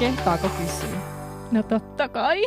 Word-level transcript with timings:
Kehtaako 0.00 0.48
kysyä? 0.48 0.98
No 1.52 1.62
totta 1.62 2.08
kai. 2.08 2.42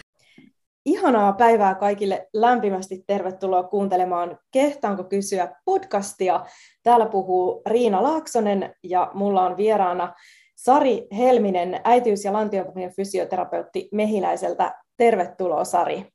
Ihanaa 0.86 1.32
päivää 1.32 1.74
kaikille. 1.74 2.28
Lämpimästi 2.34 3.04
tervetuloa 3.06 3.62
kuuntelemaan 3.62 4.38
Kehtaanko 4.50 5.04
kysyä 5.04 5.54
podcastia. 5.64 6.44
Täällä 6.82 7.06
puhuu 7.06 7.62
Riina 7.66 8.02
Laaksonen 8.02 8.74
ja 8.84 9.10
mulla 9.14 9.42
on 9.42 9.56
vieraana 9.56 10.14
Sari 10.56 11.06
Helminen, 11.16 11.80
äitiys- 11.84 12.24
ja 12.24 12.32
lantiopohjan 12.32 12.92
fysioterapeutti 12.96 13.88
Mehiläiseltä. 13.92 14.74
Tervetuloa 14.96 15.64
Sari. 15.64 16.06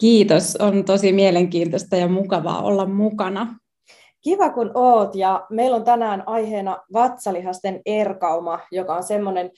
Kiitos, 0.00 0.56
on 0.56 0.84
tosi 0.84 1.12
mielenkiintoista 1.12 1.96
ja 1.96 2.08
mukavaa 2.08 2.62
olla 2.62 2.86
mukana. 2.86 3.58
Kiva 4.24 4.50
kun 4.50 4.70
oot. 4.74 5.14
Ja 5.14 5.46
meillä 5.50 5.76
on 5.76 5.84
tänään 5.84 6.22
aiheena 6.26 6.78
vatsalihasten 6.92 7.80
erkauma, 7.86 8.60
joka 8.72 8.94
on 8.94 9.02
semmoinen 9.02 9.50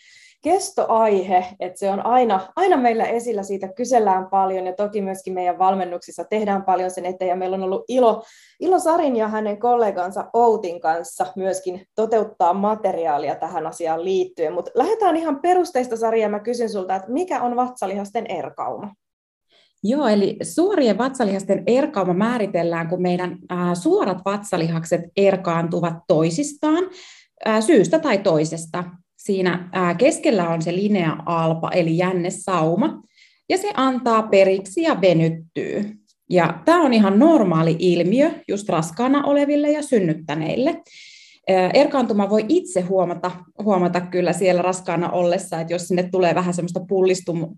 kestoaihe, 0.43 1.47
että 1.61 1.79
se 1.79 1.91
on 1.91 2.07
aina, 2.07 2.52
aina 2.57 2.77
meillä 2.77 3.05
esillä, 3.05 3.43
siitä 3.43 3.69
kysellään 3.69 4.27
paljon 4.30 4.66
ja 4.66 4.73
toki 4.73 5.02
myöskin 5.02 5.34
meidän 5.34 5.59
valmennuksissa 5.59 6.24
tehdään 6.24 6.65
paljon 6.65 6.91
sen 6.91 7.07
eteen. 7.07 7.29
Ja 7.29 7.37
meillä 7.37 7.55
on 7.55 7.62
ollut 7.62 7.84
ilo, 7.88 8.23
ilo 8.60 8.79
Sarin 8.79 9.16
ja 9.16 9.29
hänen 9.29 9.59
kollegansa 9.59 10.30
Outin 10.33 10.80
kanssa 10.80 11.27
myöskin 11.37 11.87
toteuttaa 11.95 12.55
materiaalia 12.55 13.35
tähän 13.35 13.66
asiaan 13.66 14.05
liittyen, 14.05 14.52
mutta 14.52 14.71
lähdetään 14.74 15.16
ihan 15.16 15.41
perusteista 15.41 15.96
Sari 15.96 16.23
ja 16.23 16.29
mä 16.29 16.41
kysyn 16.41 16.71
sulta, 16.71 16.96
että 16.96 17.12
mikä 17.12 17.43
on 17.43 17.57
vatsalihasten 17.57 18.27
erkauma? 18.29 18.95
Joo, 19.89 20.09
eli 20.09 20.37
suorien 20.43 20.99
vatsalihasten 20.99 21.63
erkauma 21.67 22.15
määritellään, 22.15 22.89
kun 22.89 23.03
meidän 23.03 23.39
suorat 23.83 24.19
vatsalihakset 24.25 25.01
erkaantuvat 25.17 25.95
toisistaan 26.09 26.85
syystä 27.61 27.99
tai 27.99 28.19
toisesta. 28.19 28.85
Siinä 29.17 29.71
keskellä 29.99 30.49
on 30.49 30.63
se 30.63 30.73
linea 30.73 31.16
alpa, 31.27 31.71
eli 31.71 31.97
jännesauma, 31.97 33.02
ja 33.49 33.59
se 33.59 33.71
antaa 33.75 34.23
periksi 34.23 34.83
ja 34.83 35.01
venyttyy. 35.01 35.85
Ja 36.30 36.59
tämä 36.65 36.82
on 36.82 36.93
ihan 36.93 37.19
normaali 37.19 37.77
ilmiö 37.79 38.30
just 38.49 38.69
raskaana 38.69 39.25
oleville 39.25 39.71
ja 39.71 39.82
synnyttäneille. 39.82 40.82
Erkaantuma 41.75 42.30
voi 42.30 42.45
itse 42.49 42.80
huomata, 42.80 43.30
huomata 43.63 44.01
kyllä 44.01 44.33
siellä 44.33 44.63
raskaana 44.63 45.11
ollessa, 45.11 45.61
että 45.61 45.75
jos 45.75 45.88
sinne 45.88 46.09
tulee 46.13 46.35
vähän 46.35 46.55
semmoista 46.55 46.80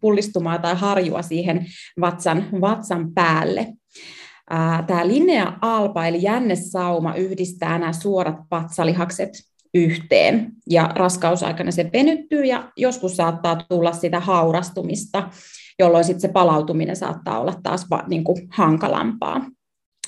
pullistumaa 0.00 0.58
tai 0.58 0.74
harjua 0.76 1.22
siihen 1.22 1.66
vatsan, 2.00 2.44
vatsan 2.60 3.14
päälle. 3.14 3.66
Tämä 4.86 5.06
linea 5.08 5.52
alpa 5.62 6.06
eli 6.06 6.22
jännesauma 6.22 7.14
yhdistää 7.14 7.78
nämä 7.78 7.92
suorat 7.92 8.36
vatsalihakset 8.50 9.30
yhteen 9.74 10.52
ja 10.70 10.90
raskausaikana 10.94 11.70
se 11.70 11.90
venyttyy 11.92 12.44
ja 12.44 12.72
joskus 12.76 13.16
saattaa 13.16 13.56
tulla 13.56 13.92
sitä 13.92 14.20
haurastumista, 14.20 15.28
jolloin 15.78 16.04
sitten 16.04 16.20
se 16.20 16.28
palautuminen 16.28 16.96
saattaa 16.96 17.40
olla 17.40 17.54
taas 17.62 17.86
niin 18.08 18.24
kuin 18.24 18.48
hankalampaa. 18.50 19.46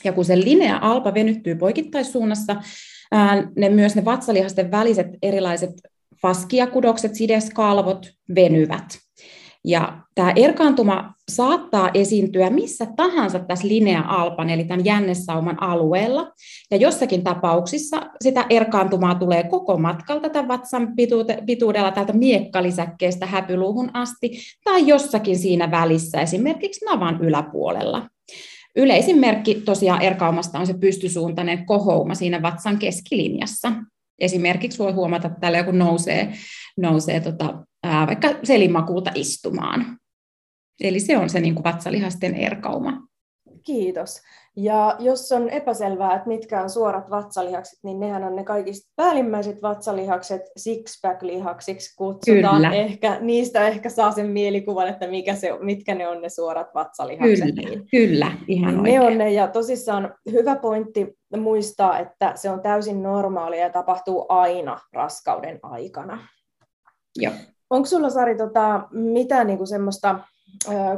Ja 0.04 0.12
kun 0.12 0.24
se 0.24 0.36
linea 0.36 0.78
alpa 0.82 1.14
venyttyy 1.14 1.54
poikittaissuunnassa, 1.54 2.56
ne 3.56 3.68
myös 3.68 3.96
ne 3.96 4.04
vatsalihasten 4.04 4.70
väliset 4.70 5.06
erilaiset 5.22 5.70
faskiakudokset, 6.22 7.14
sideskalvot 7.14 8.06
venyvät. 8.34 8.98
Ja 9.64 9.98
tämä 10.14 10.32
erkaantuma 10.36 11.14
saattaa 11.30 11.90
esiintyä 11.94 12.50
missä 12.50 12.86
tahansa 12.96 13.38
tässä 13.38 13.68
linea-alpan, 13.68 14.50
eli 14.50 14.64
tämän 14.64 14.84
jännesauman 14.84 15.62
alueella. 15.62 16.32
Ja 16.70 16.76
jossakin 16.76 17.24
tapauksissa 17.24 18.10
sitä 18.22 18.46
erkaantumaa 18.50 19.14
tulee 19.14 19.42
koko 19.42 19.78
matkalta 19.78 20.28
tämän 20.28 20.48
vatsan 20.48 20.88
pituudella 21.46 21.90
täältä 21.90 22.12
miekkalisäkkeestä 22.12 23.26
häpyluuhun 23.26 23.90
asti, 23.92 24.30
tai 24.64 24.86
jossakin 24.86 25.38
siinä 25.38 25.70
välissä, 25.70 26.20
esimerkiksi 26.20 26.84
navan 26.84 27.20
yläpuolella. 27.20 28.08
Yleisin 28.76 29.18
merkki 29.18 29.54
tosiaan 29.54 30.02
erkaumasta 30.02 30.58
on 30.58 30.66
se 30.66 30.74
pystysuuntainen 30.74 31.66
kohouma 31.66 32.14
siinä 32.14 32.42
vatsan 32.42 32.78
keskilinjassa. 32.78 33.72
Esimerkiksi 34.18 34.78
voi 34.78 34.92
huomata, 34.92 35.28
että 35.28 35.40
täällä 35.40 35.58
joku 35.58 35.70
nousee, 35.70 36.32
nousee 36.76 37.20
tota, 37.20 37.64
ää, 37.82 38.06
vaikka 38.06 38.28
selimakuuta 38.42 39.10
istumaan. 39.14 39.98
Eli 40.80 41.00
se 41.00 41.18
on 41.18 41.30
se 41.30 41.40
niin 41.40 41.54
kuin 41.54 41.64
vatsalihasten 41.64 42.34
erkauma. 42.34 43.09
Kiitos. 43.64 44.20
Ja 44.56 44.96
jos 44.98 45.32
on 45.32 45.48
epäselvää, 45.48 46.14
että 46.14 46.28
mitkä 46.28 46.62
on 46.62 46.70
suorat 46.70 47.10
vatsalihakset, 47.10 47.78
niin 47.82 48.00
nehän 48.00 48.24
on 48.24 48.36
ne 48.36 48.44
kaikista 48.44 48.92
päällimmäiset 48.96 49.62
vatsalihakset 49.62 50.42
six-pack-lihaksiksi 50.56 51.94
kutsutaan. 51.96 52.56
Kyllä. 52.56 52.72
Ehkä, 52.72 53.18
niistä 53.20 53.68
ehkä 53.68 53.88
saa 53.88 54.12
sen 54.12 54.26
mielikuvan, 54.26 54.88
että 54.88 55.06
mikä 55.06 55.34
se, 55.34 55.58
mitkä 55.60 55.94
ne 55.94 56.08
on 56.08 56.22
ne 56.22 56.28
suorat 56.28 56.74
vatsalihakset. 56.74 57.54
Kyllä, 57.54 57.70
niin, 57.70 57.86
kyllä 57.90 58.32
ihan 58.48 58.82
niin 58.82 58.82
Ne 58.82 59.00
on 59.00 59.18
ne, 59.18 59.32
ja 59.32 59.48
tosissaan 59.48 60.14
hyvä 60.32 60.56
pointti 60.56 61.18
muistaa, 61.36 61.98
että 61.98 62.32
se 62.34 62.50
on 62.50 62.60
täysin 62.60 63.02
normaalia 63.02 63.60
ja 63.60 63.70
tapahtuu 63.70 64.26
aina 64.28 64.78
raskauden 64.92 65.58
aikana. 65.62 66.28
Joo. 67.16 67.32
Onko 67.70 67.86
sulla 67.86 68.10
Sari 68.10 68.36
tota, 68.36 68.88
mitään 68.90 69.46
niinku 69.46 69.66
semmoista 69.66 70.18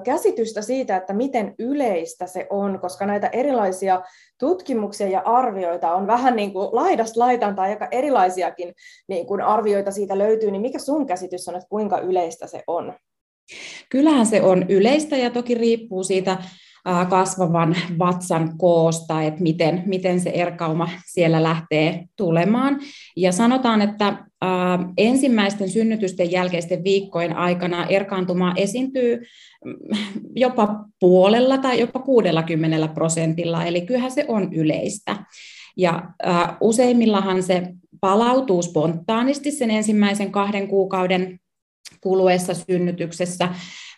käsitystä 0.04 0.62
siitä, 0.62 0.96
että 0.96 1.12
miten 1.12 1.54
yleistä 1.58 2.26
se 2.26 2.46
on, 2.50 2.78
koska 2.80 3.06
näitä 3.06 3.26
erilaisia 3.26 4.02
tutkimuksia 4.38 5.08
ja 5.08 5.22
arvioita 5.24 5.94
on 5.94 6.06
vähän 6.06 6.36
niin 6.36 6.52
kuin 6.52 6.68
laidasta 6.72 7.20
laitaan 7.20 7.56
tai 7.56 7.70
aika 7.70 7.88
erilaisiakin 7.90 8.74
niin 9.08 9.26
kuin 9.26 9.40
arvioita 9.40 9.90
siitä 9.90 10.18
löytyy, 10.18 10.50
niin 10.50 10.62
mikä 10.62 10.78
sun 10.78 11.06
käsitys 11.06 11.48
on, 11.48 11.54
että 11.54 11.68
kuinka 11.68 11.98
yleistä 11.98 12.46
se 12.46 12.62
on? 12.66 12.94
Kyllähän 13.88 14.26
se 14.26 14.42
on 14.42 14.64
yleistä 14.68 15.16
ja 15.16 15.30
toki 15.30 15.54
riippuu 15.54 16.04
siitä 16.04 16.38
kasvavan 17.10 17.76
vatsan 17.98 18.58
koosta, 18.58 19.22
että 19.22 19.42
miten, 19.42 19.82
miten 19.86 20.20
se 20.20 20.30
erkauma 20.30 20.88
siellä 21.06 21.42
lähtee 21.42 22.04
tulemaan. 22.16 22.80
Ja 23.16 23.32
sanotaan, 23.32 23.82
että 23.82 24.24
ensimmäisten 24.96 25.70
synnytysten 25.70 26.30
jälkeisten 26.30 26.84
viikkojen 26.84 27.36
aikana 27.36 27.86
erkaantumaa 27.86 28.54
esiintyy 28.56 29.22
mm, 29.64 29.74
jopa 30.36 30.84
puolella 31.00 31.58
tai 31.58 31.80
jopa 31.80 31.98
60 31.98 32.88
prosentilla, 32.88 33.64
eli 33.64 33.80
kyllähän 33.80 34.10
se 34.10 34.24
on 34.28 34.54
yleistä. 34.54 35.16
Ja 35.76 36.02
useimmillahan 36.60 37.42
se 37.42 37.62
palautuu 38.00 38.62
spontaanisti 38.62 39.50
sen 39.50 39.70
ensimmäisen 39.70 40.32
kahden 40.32 40.68
kuukauden 40.68 41.38
kuluessa 42.00 42.54
synnytyksessä, 42.54 43.48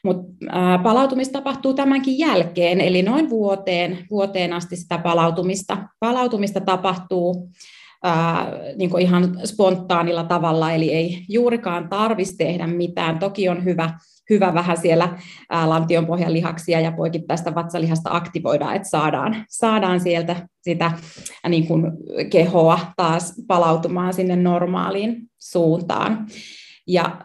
mutta 0.04 0.24
palautumista 0.82 1.32
tapahtuu 1.32 1.74
tämänkin 1.74 2.18
jälkeen, 2.18 2.80
eli 2.80 3.02
noin 3.02 3.30
vuoteen, 3.30 3.98
vuoteen 4.10 4.52
asti 4.52 4.76
sitä 4.76 4.98
palautumista, 4.98 5.88
palautumista 6.00 6.60
tapahtuu 6.60 7.50
niin 8.76 8.90
kuin 8.90 9.02
ihan 9.02 9.38
spontaanilla 9.44 10.24
tavalla, 10.24 10.72
eli 10.72 10.92
ei 10.92 11.24
juurikaan 11.28 11.88
tarvitsisi 11.88 12.36
tehdä 12.36 12.66
mitään. 12.66 13.18
Toki 13.18 13.48
on 13.48 13.64
hyvä, 13.64 13.98
hyvä 14.30 14.54
vähän 14.54 14.76
siellä 14.76 15.18
ää, 15.50 15.68
lantionpohjan 15.68 16.32
lihaksia 16.32 16.80
ja 16.80 16.92
poikittaista 16.92 17.54
vatsalihasta 17.54 18.10
aktivoida, 18.12 18.72
että 18.72 18.88
saadaan, 18.88 19.44
saadaan 19.48 20.00
sieltä 20.00 20.48
sitä 20.62 20.92
niin 21.48 21.66
kuin 21.66 21.82
kehoa 22.30 22.78
taas 22.96 23.34
palautumaan 23.46 24.14
sinne 24.14 24.36
normaaliin 24.36 25.16
suuntaan. 25.38 26.26
Ja 26.86 27.04
äh, 27.04 27.20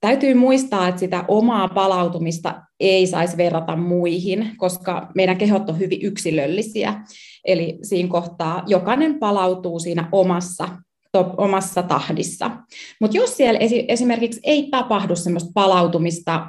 täytyy 0.00 0.34
muistaa, 0.34 0.88
että 0.88 0.98
sitä 0.98 1.24
omaa 1.28 1.68
palautumista 1.68 2.62
ei 2.80 3.06
saisi 3.06 3.36
verrata 3.36 3.76
muihin, 3.76 4.54
koska 4.56 5.10
meidän 5.14 5.38
kehot 5.38 5.70
on 5.70 5.78
hyvin 5.78 6.02
yksilöllisiä. 6.02 6.94
Eli 7.44 7.78
siinä 7.82 8.08
kohtaa 8.08 8.62
jokainen 8.66 9.18
palautuu 9.18 9.78
siinä 9.78 10.08
omassa 10.12 10.68
omassa 11.36 11.82
tahdissa. 11.82 12.50
Mutta 13.00 13.16
jos 13.16 13.36
siellä 13.36 13.58
esi- 13.58 13.84
esimerkiksi 13.88 14.40
ei 14.42 14.68
tapahdu 14.70 15.16
semmoista 15.16 15.50
palautumista 15.54 16.46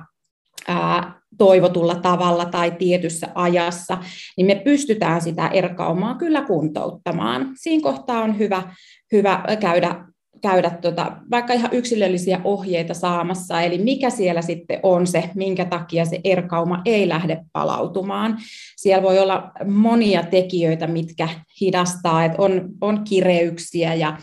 ää, 0.68 1.22
toivotulla 1.38 1.96
tavalla 1.96 2.46
tai 2.46 2.72
tietyssä 2.72 3.28
ajassa, 3.36 3.98
niin 4.38 4.48
me 4.48 4.56
pystytään 4.56 5.22
sitä 5.22 5.48
erkaumaa 5.48 6.16
kyllä 6.16 6.42
kuntouttamaan. 6.42 7.52
Siinä 7.56 7.84
kohtaa 7.84 8.22
on 8.22 8.38
hyvä, 8.38 8.64
hyvä 9.12 9.44
käydä 9.60 10.06
käydä 10.42 10.70
tota, 10.70 11.12
vaikka 11.32 11.54
ihan 11.54 11.70
yksilöllisiä 11.74 12.42
ohjeita 12.44 12.94
saamassa, 12.94 13.62
eli 13.62 13.78
mikä 13.78 14.10
siellä 14.10 14.42
sitten 14.42 14.80
on 14.84 15.08
se, 15.08 15.30
minkä 15.36 15.66
takia 15.66 16.06
se 16.06 16.20
erkauma 16.24 16.82
ei 16.86 17.10
lähde 17.10 17.42
palautumaan. 17.54 18.38
Siellä 18.78 19.04
voi 19.04 19.20
olla 19.20 19.52
monia 19.66 20.24
tekijöitä, 20.24 20.88
mitkä 20.88 21.30
hidastaa, 21.62 22.26
että 22.26 22.42
on, 22.42 22.70
on 22.82 23.04
kireyksiä 23.04 23.94
ja 23.94 24.18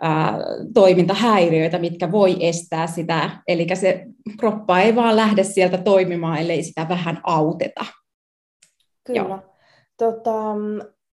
ää, 0.00 0.38
toimintahäiriöitä, 0.74 1.78
mitkä 1.78 2.12
voi 2.12 2.36
estää 2.40 2.86
sitä, 2.86 3.30
eli 3.48 3.66
se 3.74 4.06
kroppa 4.38 4.80
ei 4.80 4.96
vaan 4.96 5.16
lähde 5.16 5.44
sieltä 5.44 5.78
toimimaan, 5.78 6.38
ellei 6.38 6.62
sitä 6.62 6.86
vähän 6.88 7.20
auteta. 7.24 7.84
Kyllä. 9.04 9.42
Tota, 9.98 10.54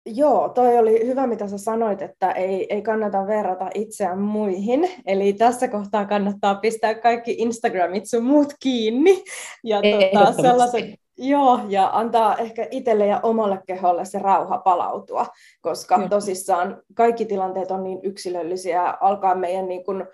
Joo, 0.06 0.48
toi 0.48 0.78
oli 0.78 1.06
hyvä, 1.06 1.26
mitä 1.26 1.48
sä 1.48 1.58
sanoit, 1.58 2.02
että 2.02 2.30
ei, 2.32 2.74
ei 2.74 2.82
kannata 2.82 3.26
verrata 3.26 3.70
itseään 3.74 4.18
muihin. 4.18 4.90
Eli 5.06 5.32
tässä 5.32 5.68
kohtaa 5.68 6.04
kannattaa 6.04 6.54
pistää 6.54 6.94
kaikki 6.94 7.34
Instagramit 7.38 8.06
sun 8.06 8.24
muut 8.24 8.54
kiinni. 8.60 9.24
Ja 9.64 9.80
tota, 9.82 10.42
sellaiset, 10.42 10.84
joo, 11.18 11.60
ja 11.68 11.90
antaa 11.92 12.36
ehkä 12.36 12.68
itselle 12.70 13.06
ja 13.06 13.20
omalle 13.22 13.58
keholle 13.66 14.04
se 14.04 14.18
rauha 14.18 14.58
palautua, 14.58 15.26
koska 15.60 15.96
joo. 15.96 16.08
tosissaan 16.08 16.82
kaikki 16.94 17.24
tilanteet 17.24 17.70
on 17.70 17.84
niin 17.84 17.98
yksilöllisiä, 18.02 18.94
alkaa 19.00 19.34
meidän 19.34 19.68
niin 19.68 19.84
kuin 19.84 20.06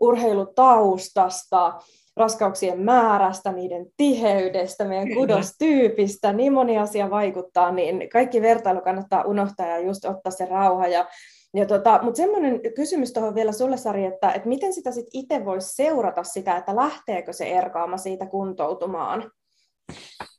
urheilutaustasta, 0.00 1.72
raskauksien 2.18 2.80
määrästä, 2.80 3.52
niiden 3.52 3.86
tiheydestä, 3.96 4.84
meidän 4.84 5.14
kudostyypistä, 5.14 6.32
niin 6.32 6.52
moni 6.52 6.78
asia 6.78 7.10
vaikuttaa, 7.10 7.72
niin 7.72 8.08
kaikki 8.12 8.42
vertailu 8.42 8.80
kannattaa 8.80 9.24
unohtaa 9.24 9.66
ja 9.66 9.78
just 9.78 10.04
ottaa 10.04 10.32
se 10.32 10.44
rauha. 10.44 10.86
Ja, 10.86 11.08
ja 11.54 11.66
tota, 11.66 12.00
Mutta 12.02 12.16
semmoinen 12.16 12.60
kysymys 12.76 13.12
tuohon 13.12 13.34
vielä 13.34 13.52
sulle, 13.52 13.76
Sari, 13.76 14.04
että, 14.04 14.32
että 14.32 14.48
miten 14.48 14.72
sitä 14.72 14.92
sit 14.92 15.06
itse 15.12 15.44
voisi 15.44 15.74
seurata 15.74 16.22
sitä, 16.22 16.56
että 16.56 16.76
lähteekö 16.76 17.32
se 17.32 17.44
erkaama 17.44 17.96
siitä 17.96 18.26
kuntoutumaan? 18.26 19.30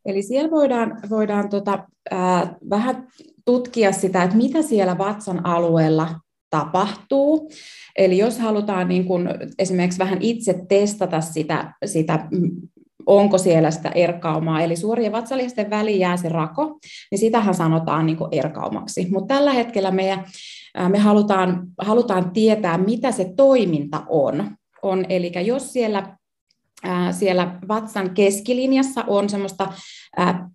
Eli 0.05 0.21
siellä 0.21 0.51
voidaan, 0.51 1.01
voidaan 1.09 1.49
tota, 1.49 1.87
ää, 2.11 2.55
vähän 2.69 3.07
tutkia 3.45 3.91
sitä, 3.91 4.23
että 4.23 4.37
mitä 4.37 4.61
siellä 4.61 4.97
vatsan 4.97 5.45
alueella 5.45 6.09
tapahtuu. 6.49 7.49
Eli 7.95 8.17
jos 8.17 8.39
halutaan 8.39 8.87
niin 8.87 9.05
kuin 9.05 9.29
esimerkiksi 9.59 9.99
vähän 9.99 10.17
itse 10.21 10.65
testata 10.69 11.21
sitä, 11.21 11.73
sitä 11.85 12.27
onko 13.05 13.37
siellä 13.37 13.71
sitä 13.71 13.89
erkaumaa, 13.89 14.61
eli 14.61 14.75
suorien 14.75 15.11
vatsalihasten 15.11 15.69
väliin 15.69 15.99
jää 15.99 16.17
se 16.17 16.29
rako, 16.29 16.79
niin 17.11 17.19
sitähän 17.19 17.53
sanotaan 17.53 18.05
niin 18.05 18.17
kuin 18.17 18.29
erkaumaksi. 18.31 19.07
Mutta 19.11 19.35
tällä 19.35 19.53
hetkellä 19.53 19.91
me, 19.91 20.23
me 20.89 20.97
halutaan, 20.97 21.67
halutaan 21.81 22.31
tietää, 22.31 22.77
mitä 22.77 23.11
se 23.11 23.33
toiminta 23.35 24.03
on. 24.09 24.51
on 24.81 25.05
eli 25.09 25.31
jos 25.45 25.73
siellä 25.73 26.18
siellä 27.11 27.59
vatsan 27.67 28.13
keskilinjassa 28.13 29.03
on 29.07 29.29
semmoista 29.29 29.73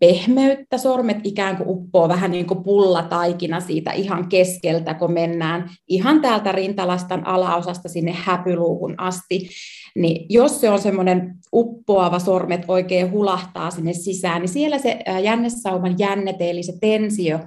pehmeyttä, 0.00 0.78
sormet 0.78 1.18
ikään 1.24 1.56
kuin 1.56 1.68
uppoo 1.68 2.08
vähän 2.08 2.30
niin 2.30 2.46
kuin 2.46 2.62
pullataikina 2.62 3.60
siitä 3.60 3.92
ihan 3.92 4.28
keskeltä, 4.28 4.94
kun 4.94 5.12
mennään 5.12 5.70
ihan 5.88 6.20
täältä 6.20 6.52
rintalastan 6.52 7.26
alaosasta 7.26 7.88
sinne 7.88 8.12
häpyluuhun 8.12 8.94
asti, 8.98 9.48
niin 9.96 10.26
jos 10.28 10.60
se 10.60 10.70
on 10.70 10.78
semmoinen 10.78 11.34
uppoava 11.52 12.18
sormet 12.18 12.64
oikein 12.68 13.10
hulahtaa 13.10 13.70
sinne 13.70 13.92
sisään, 13.92 14.40
niin 14.40 14.48
siellä 14.48 14.78
se 14.78 14.98
jännesauman 15.22 15.98
jännete, 15.98 16.50
eli 16.50 16.62
se 16.62 16.72
tensio, 16.80 17.38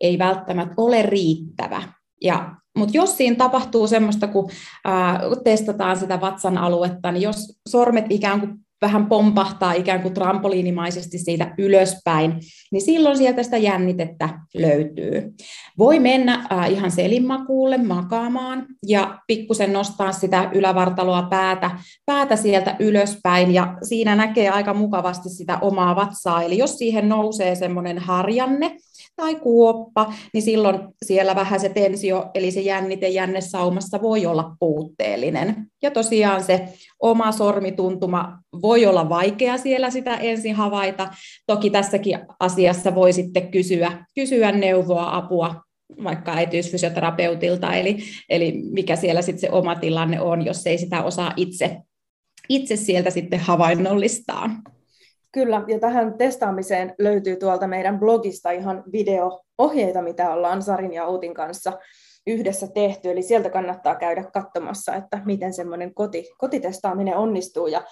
ei 0.00 0.18
välttämättä 0.18 0.74
ole 0.76 1.02
riittävä. 1.02 1.82
Ja 2.22 2.54
mutta 2.76 2.96
jos 2.96 3.16
siinä 3.16 3.36
tapahtuu 3.36 3.86
semmoista, 3.86 4.28
kun 4.28 4.50
ää, 4.84 5.20
testataan 5.44 5.96
sitä 5.96 6.20
vatsan 6.20 6.58
aluetta, 6.58 7.12
niin 7.12 7.22
jos 7.22 7.58
sormet 7.68 8.04
ikään 8.10 8.40
kuin 8.40 8.66
vähän 8.82 9.06
pompahtaa 9.06 9.72
ikään 9.72 10.02
kuin 10.02 10.14
trampoliinimaisesti 10.14 11.18
siitä 11.18 11.54
ylöspäin, 11.58 12.32
niin 12.72 12.82
silloin 12.82 13.16
sieltä 13.16 13.42
sitä 13.42 13.56
jännitettä 13.56 14.28
löytyy. 14.54 15.34
Voi 15.78 15.98
mennä 15.98 16.46
äh, 16.52 16.72
ihan 16.72 16.90
selinmakuulle 16.90 17.78
makaamaan 17.78 18.66
ja 18.86 19.18
pikkusen 19.26 19.72
nostaa 19.72 20.12
sitä 20.12 20.50
ylävartaloa 20.54 21.22
päätä, 21.22 21.70
päätä 22.06 22.36
sieltä 22.36 22.76
ylöspäin 22.78 23.54
ja 23.54 23.76
siinä 23.82 24.16
näkee 24.16 24.50
aika 24.50 24.74
mukavasti 24.74 25.28
sitä 25.28 25.58
omaa 25.60 25.96
vatsaa. 25.96 26.42
Eli 26.42 26.58
jos 26.58 26.78
siihen 26.78 27.08
nousee 27.08 27.54
semmoinen 27.54 27.98
harjanne, 27.98 28.76
tai 29.16 29.34
kuoppa, 29.34 30.12
niin 30.32 30.42
silloin 30.42 30.78
siellä 31.04 31.34
vähän 31.34 31.60
se 31.60 31.68
tensio, 31.68 32.30
eli 32.34 32.50
se 32.50 32.60
jännite 32.60 33.08
jännesaumassa 33.08 34.02
voi 34.02 34.26
olla 34.26 34.56
puutteellinen. 34.60 35.66
Ja 35.82 35.90
tosiaan 35.90 36.44
se 36.44 36.68
oma 37.00 37.32
sormituntuma 37.32 38.38
voi 38.62 38.86
olla 38.86 39.08
vaikea 39.08 39.58
siellä 39.58 39.90
sitä 39.90 40.16
ensin 40.16 40.54
havaita. 40.54 41.08
Toki 41.46 41.70
tässäkin 41.70 42.18
asiassa 42.40 42.94
voi 42.94 43.12
sitten 43.12 43.50
kysyä, 43.50 44.04
kysyä 44.14 44.52
neuvoa, 44.52 45.16
apua 45.16 45.54
vaikka 46.04 46.32
äitiysfysioterapeutilta, 46.32 47.74
eli, 47.74 47.98
eli 48.28 48.62
mikä 48.70 48.96
siellä 48.96 49.22
sitten 49.22 49.40
se 49.40 49.50
oma 49.50 49.74
tilanne 49.74 50.20
on, 50.20 50.46
jos 50.46 50.66
ei 50.66 50.78
sitä 50.78 51.02
osaa 51.02 51.32
itse, 51.36 51.76
itse 52.48 52.76
sieltä 52.76 53.10
sitten 53.10 53.40
havainnollistaa. 53.40 54.50
Kyllä, 55.36 55.62
ja 55.66 55.78
tähän 55.78 56.18
testaamiseen 56.18 56.94
löytyy 56.98 57.36
tuolta 57.36 57.66
meidän 57.66 57.98
blogista 57.98 58.50
ihan 58.50 58.84
video-ohjeita, 58.92 60.02
mitä 60.02 60.30
ollaan 60.30 60.62
Sarin 60.62 60.92
ja 60.92 61.04
Outin 61.04 61.34
kanssa 61.34 61.72
yhdessä 62.26 62.66
tehty, 62.74 63.10
eli 63.10 63.22
sieltä 63.22 63.50
kannattaa 63.50 63.94
käydä 63.94 64.24
katsomassa, 64.32 64.94
että 64.94 65.20
miten 65.24 65.52
semmoinen 65.52 65.94
koti, 65.94 66.30
kotitestaaminen 66.38 67.16
onnistuu, 67.16 67.66
ja 67.66 67.82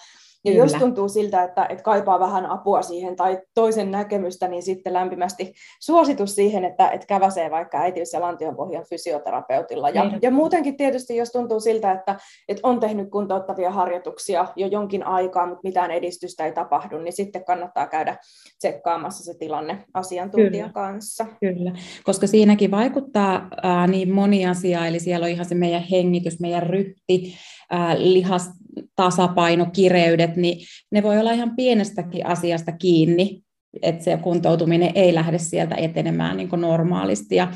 ja 0.44 0.52
Kyllä. 0.52 0.64
jos 0.64 0.72
tuntuu 0.72 1.08
siltä, 1.08 1.42
että, 1.42 1.66
että 1.68 1.82
kaipaa 1.82 2.20
vähän 2.20 2.46
apua 2.46 2.82
siihen 2.82 3.16
tai 3.16 3.38
toisen 3.54 3.90
näkemystä, 3.90 4.48
niin 4.48 4.62
sitten 4.62 4.92
lämpimästi 4.92 5.52
suositus 5.80 6.34
siihen, 6.34 6.64
että, 6.64 6.88
että 6.88 7.06
käväsee 7.06 7.50
vaikka 7.50 7.78
äitiys- 7.78 8.12
ja 8.12 8.20
lantionpohjan 8.20 8.84
fysioterapeutilla. 8.88 9.90
Ja, 9.90 10.10
ja 10.22 10.30
muutenkin 10.30 10.76
tietysti, 10.76 11.16
jos 11.16 11.30
tuntuu 11.30 11.60
siltä, 11.60 11.92
että, 11.92 12.16
että 12.48 12.68
on 12.68 12.80
tehnyt 12.80 13.10
kuntouttavia 13.10 13.70
harjoituksia 13.70 14.46
jo 14.56 14.66
jonkin 14.66 15.06
aikaa, 15.06 15.46
mutta 15.46 15.60
mitään 15.64 15.90
edistystä 15.90 16.44
ei 16.44 16.52
tapahdu, 16.52 16.98
niin 16.98 17.12
sitten 17.12 17.44
kannattaa 17.44 17.86
käydä 17.86 18.16
tsekkaamassa 18.58 19.24
se 19.24 19.38
tilanne 19.38 19.84
asiantuntijan 19.94 20.72
Kyllä. 20.72 20.88
kanssa. 20.88 21.26
Kyllä, 21.40 21.72
koska 22.04 22.26
siinäkin 22.26 22.70
vaikuttaa 22.70 23.48
ää, 23.62 23.86
niin 23.86 24.12
moni 24.12 24.46
asia, 24.46 24.86
eli 24.86 25.00
siellä 25.00 25.24
on 25.24 25.30
ihan 25.30 25.46
se 25.46 25.54
meidän 25.54 25.82
hengitys, 25.90 26.40
meidän 26.40 26.62
ryhti, 26.62 27.34
ää, 27.70 27.94
lihas, 27.98 28.50
tasapaino, 28.96 29.66
kireydet, 29.72 30.36
niin 30.36 30.66
ne 30.90 31.02
voi 31.02 31.18
olla 31.18 31.32
ihan 31.32 31.56
pienestäkin 31.56 32.26
asiasta 32.26 32.72
kiinni, 32.72 33.42
että 33.82 34.04
se 34.04 34.16
kuntoutuminen 34.16 34.90
ei 34.94 35.14
lähde 35.14 35.38
sieltä 35.38 35.74
etenemään 35.74 36.36
niin 36.36 36.48
normaalisti. 36.56 37.36
Ja 37.36 37.52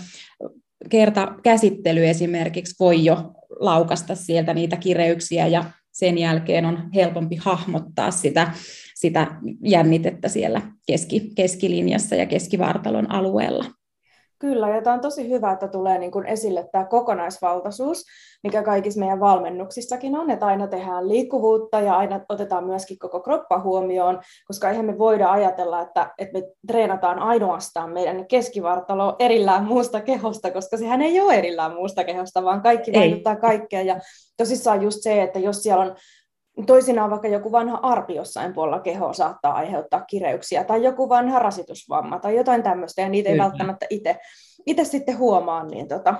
kerta 0.90 1.34
käsittely 1.42 2.08
esimerkiksi 2.08 2.74
voi 2.80 3.04
jo 3.04 3.32
laukasta 3.60 4.14
sieltä 4.14 4.54
niitä 4.54 4.76
kireyksiä 4.76 5.46
ja 5.46 5.64
sen 5.92 6.18
jälkeen 6.18 6.64
on 6.64 6.90
helpompi 6.94 7.36
hahmottaa 7.36 8.10
sitä, 8.10 8.52
sitä 8.94 9.26
jännitettä 9.64 10.28
siellä 10.28 10.62
keski, 10.86 11.30
keskilinjassa 11.36 12.14
ja 12.14 12.26
keskivartalon 12.26 13.10
alueella. 13.10 13.64
Kyllä, 14.40 14.68
ja 14.68 14.82
tämä 14.82 14.94
on 14.94 15.00
tosi 15.00 15.28
hyvä, 15.28 15.52
että 15.52 15.68
tulee 15.68 15.98
niin 15.98 16.10
kuin 16.10 16.26
esille 16.26 16.68
tämä 16.72 16.84
kokonaisvaltaisuus, 16.84 18.04
mikä 18.42 18.62
kaikissa 18.62 19.00
meidän 19.00 19.20
valmennuksissakin 19.20 20.16
on, 20.16 20.30
että 20.30 20.46
aina 20.46 20.66
tehdään 20.66 21.08
liikkuvuutta 21.08 21.80
ja 21.80 21.96
aina 21.96 22.20
otetaan 22.28 22.64
myöskin 22.64 22.98
koko 22.98 23.20
kroppa 23.20 23.60
huomioon, 23.60 24.20
koska 24.46 24.70
eihän 24.70 24.84
me 24.84 24.98
voida 24.98 25.30
ajatella, 25.30 25.80
että, 25.80 26.10
että 26.18 26.38
me 26.38 26.44
treenataan 26.66 27.18
ainoastaan 27.18 27.90
meidän 27.90 28.26
keskivartalo 28.26 29.16
erillään 29.18 29.64
muusta 29.64 30.00
kehosta, 30.00 30.50
koska 30.50 30.76
sehän 30.76 31.02
ei 31.02 31.20
ole 31.20 31.34
erillään 31.34 31.74
muusta 31.74 32.04
kehosta, 32.04 32.44
vaan 32.44 32.62
kaikki 32.62 32.92
vaikuttaa 32.92 33.36
kaikkea. 33.36 33.82
Ja 33.82 34.00
tosissaan 34.36 34.82
just 34.82 34.98
se, 35.00 35.22
että 35.22 35.38
jos 35.38 35.62
siellä 35.62 35.84
on 35.84 35.96
Toisinaan 36.66 37.10
vaikka 37.10 37.28
joku 37.28 37.52
vanha 37.52 37.78
arpi 37.82 38.14
jossain 38.14 38.54
puolella 38.54 38.80
kehoa 38.80 39.12
saattaa 39.12 39.54
aiheuttaa 39.54 40.00
kireyksiä, 40.00 40.64
tai 40.64 40.84
joku 40.84 41.08
vanha 41.08 41.38
rasitusvamma, 41.38 42.18
tai 42.18 42.36
jotain 42.36 42.62
tämmöistä, 42.62 43.02
ja 43.02 43.08
niitä 43.08 43.30
Kyllä. 43.30 43.42
ei 43.42 43.48
välttämättä 43.48 43.86
itse 44.66 44.84
sitten 44.84 45.18
huomaa, 45.18 45.64
niin 45.64 45.88
tota, 45.88 46.14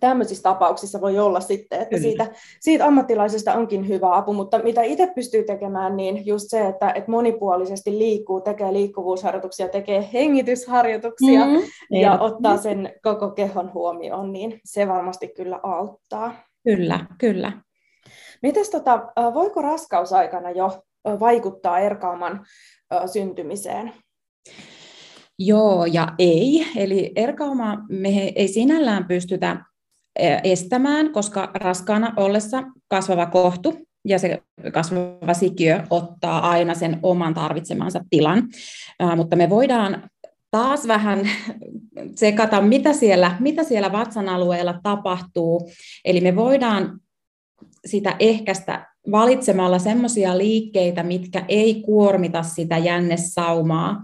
tämmöisissä 0.00 0.42
tapauksissa 0.42 1.00
voi 1.00 1.18
olla 1.18 1.40
sitten, 1.40 1.80
että 1.80 1.98
siitä, 1.98 2.26
siitä 2.60 2.86
ammattilaisesta 2.86 3.54
onkin 3.54 3.88
hyvä 3.88 4.16
apu, 4.16 4.32
mutta 4.32 4.58
mitä 4.58 4.82
itse 4.82 5.12
pystyy 5.14 5.44
tekemään, 5.44 5.96
niin 5.96 6.26
just 6.26 6.44
se, 6.48 6.66
että, 6.66 6.90
että 6.90 7.10
monipuolisesti 7.10 7.98
liikkuu, 7.98 8.40
tekee 8.40 8.72
liikkuvuusharjoituksia, 8.72 9.68
tekee 9.68 10.08
hengitysharjoituksia 10.12 11.44
mm, 11.44 11.62
ja 12.00 12.18
ottaa 12.18 12.56
sen 12.56 12.92
koko 13.02 13.30
kehon 13.30 13.74
huomioon, 13.74 14.32
niin 14.32 14.60
se 14.64 14.88
varmasti 14.88 15.28
kyllä 15.28 15.60
auttaa. 15.62 16.34
Kyllä, 16.64 17.00
kyllä. 17.18 17.52
Mites 18.42 18.70
tota, 18.70 19.12
voiko 19.34 19.62
raskausaikana 19.62 20.50
jo 20.50 20.82
vaikuttaa 21.20 21.78
erkauman 21.78 22.46
syntymiseen? 23.12 23.92
Joo 25.38 25.86
ja 25.86 26.08
ei. 26.18 26.66
Eli 26.76 27.12
erkauma 27.16 27.78
me 27.88 28.32
ei 28.36 28.48
sinällään 28.48 29.04
pystytä 29.04 29.56
estämään, 30.44 31.12
koska 31.12 31.50
raskaana 31.54 32.12
ollessa 32.16 32.62
kasvava 32.88 33.26
kohtu 33.26 33.74
ja 34.04 34.18
se 34.18 34.42
kasvava 34.72 35.34
sikiö 35.34 35.82
ottaa 35.90 36.50
aina 36.50 36.74
sen 36.74 36.98
oman 37.02 37.34
tarvitsemansa 37.34 38.00
tilan, 38.10 38.42
mutta 39.16 39.36
me 39.36 39.50
voidaan 39.50 40.10
taas 40.50 40.88
vähän 40.88 41.28
tsekata, 42.14 42.60
mitä 42.60 42.92
siellä, 42.92 43.36
mitä 43.40 43.64
siellä 43.64 43.92
vatsan 43.92 44.28
alueella 44.28 44.80
tapahtuu. 44.82 45.70
Eli 46.04 46.20
me 46.20 46.36
voidaan 46.36 47.00
sitä 47.86 48.16
ehkäistä 48.18 48.86
valitsemalla 49.10 49.78
semmoisia 49.78 50.38
liikkeitä, 50.38 51.02
mitkä 51.02 51.44
ei 51.48 51.74
kuormita 51.74 52.42
sitä 52.42 52.78
jännesaumaa. 52.78 54.02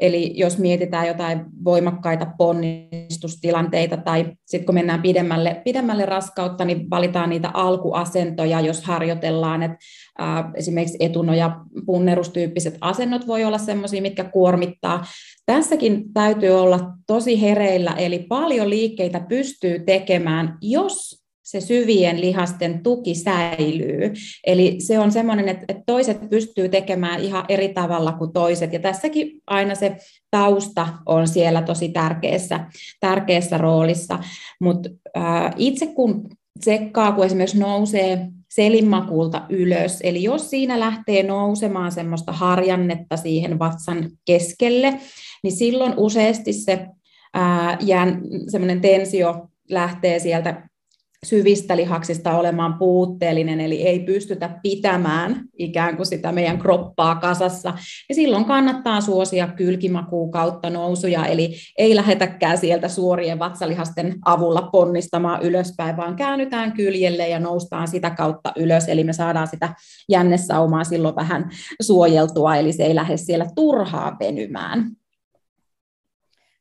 Eli 0.00 0.32
jos 0.36 0.58
mietitään 0.58 1.06
jotain 1.06 1.40
voimakkaita 1.64 2.26
ponnistustilanteita 2.38 3.96
tai 3.96 4.32
sitten 4.46 4.66
kun 4.66 4.74
mennään 4.74 5.02
pidemmälle, 5.02 5.60
pidemmälle 5.64 6.06
raskautta, 6.06 6.64
niin 6.64 6.90
valitaan 6.90 7.30
niitä 7.30 7.50
alkuasentoja, 7.54 8.60
jos 8.60 8.82
harjoitellaan, 8.82 9.62
että 9.62 9.78
esimerkiksi 10.54 10.96
etunoja 11.00 11.56
punnerustyyppiset 11.86 12.78
asennot 12.80 13.26
voi 13.26 13.44
olla 13.44 13.58
sellaisia, 13.58 14.02
mitkä 14.02 14.24
kuormittaa. 14.24 15.04
Tässäkin 15.46 16.12
täytyy 16.12 16.50
olla 16.50 16.80
tosi 17.06 17.40
hereillä, 17.40 17.92
eli 17.92 18.18
paljon 18.18 18.70
liikkeitä 18.70 19.20
pystyy 19.28 19.78
tekemään, 19.78 20.58
jos 20.62 21.19
se 21.50 21.60
syvien 21.60 22.20
lihasten 22.20 22.82
tuki 22.82 23.14
säilyy. 23.14 24.12
Eli 24.46 24.76
se 24.78 24.98
on 24.98 25.12
semmoinen, 25.12 25.48
että 25.48 25.74
toiset 25.86 26.30
pystyy 26.30 26.68
tekemään 26.68 27.20
ihan 27.20 27.44
eri 27.48 27.68
tavalla 27.68 28.12
kuin 28.12 28.32
toiset. 28.32 28.72
Ja 28.72 28.78
tässäkin 28.78 29.42
aina 29.46 29.74
se 29.74 29.96
tausta 30.30 30.88
on 31.06 31.28
siellä 31.28 31.62
tosi 31.62 31.88
tärkeässä, 31.88 32.60
tärkeässä 33.00 33.58
roolissa. 33.58 34.18
Mutta 34.60 34.90
äh, 35.16 35.50
itse 35.56 35.86
kun 35.86 36.28
tsekkaa, 36.60 37.12
kun 37.12 37.24
esimerkiksi 37.24 37.58
nousee 37.58 38.26
selinmakuulta 38.50 39.46
ylös, 39.48 40.00
eli 40.02 40.22
jos 40.22 40.50
siinä 40.50 40.80
lähtee 40.80 41.22
nousemaan 41.22 41.92
semmoista 41.92 42.32
harjannetta 42.32 43.16
siihen 43.16 43.58
vatsan 43.58 44.10
keskelle, 44.24 45.00
niin 45.42 45.56
silloin 45.56 45.94
useasti 45.96 46.52
se 46.52 46.86
ää, 47.34 47.78
jään, 47.80 48.20
semmoinen 48.48 48.80
tensio 48.80 49.48
lähtee 49.70 50.18
sieltä 50.18 50.69
syvistä 51.26 51.76
lihaksista 51.76 52.38
olemaan 52.38 52.74
puutteellinen, 52.74 53.60
eli 53.60 53.82
ei 53.82 54.00
pystytä 54.00 54.58
pitämään 54.62 55.44
ikään 55.58 55.96
kuin 55.96 56.06
sitä 56.06 56.32
meidän 56.32 56.58
kroppaa 56.58 57.14
kasassa. 57.14 57.74
Ja 58.08 58.14
silloin 58.14 58.44
kannattaa 58.44 59.00
suosia 59.00 59.46
kylkimakuu 59.46 60.30
kautta 60.30 60.70
nousuja, 60.70 61.26
eli 61.26 61.54
ei 61.78 61.96
lähetäkään 61.96 62.58
sieltä 62.58 62.88
suorien 62.88 63.38
vatsalihasten 63.38 64.14
avulla 64.24 64.62
ponnistamaan 64.62 65.42
ylöspäin, 65.42 65.96
vaan 65.96 66.16
käännytään 66.16 66.72
kyljelle 66.72 67.28
ja 67.28 67.40
noustaan 67.40 67.88
sitä 67.88 68.10
kautta 68.10 68.52
ylös, 68.56 68.88
eli 68.88 69.04
me 69.04 69.12
saadaan 69.12 69.48
sitä 69.48 69.74
jännesaumaa 70.08 70.84
silloin 70.84 71.16
vähän 71.16 71.50
suojeltua, 71.82 72.56
eli 72.56 72.72
se 72.72 72.82
ei 72.82 72.94
lähde 72.94 73.16
siellä 73.16 73.46
turhaan 73.54 74.16
venymään. 74.20 74.99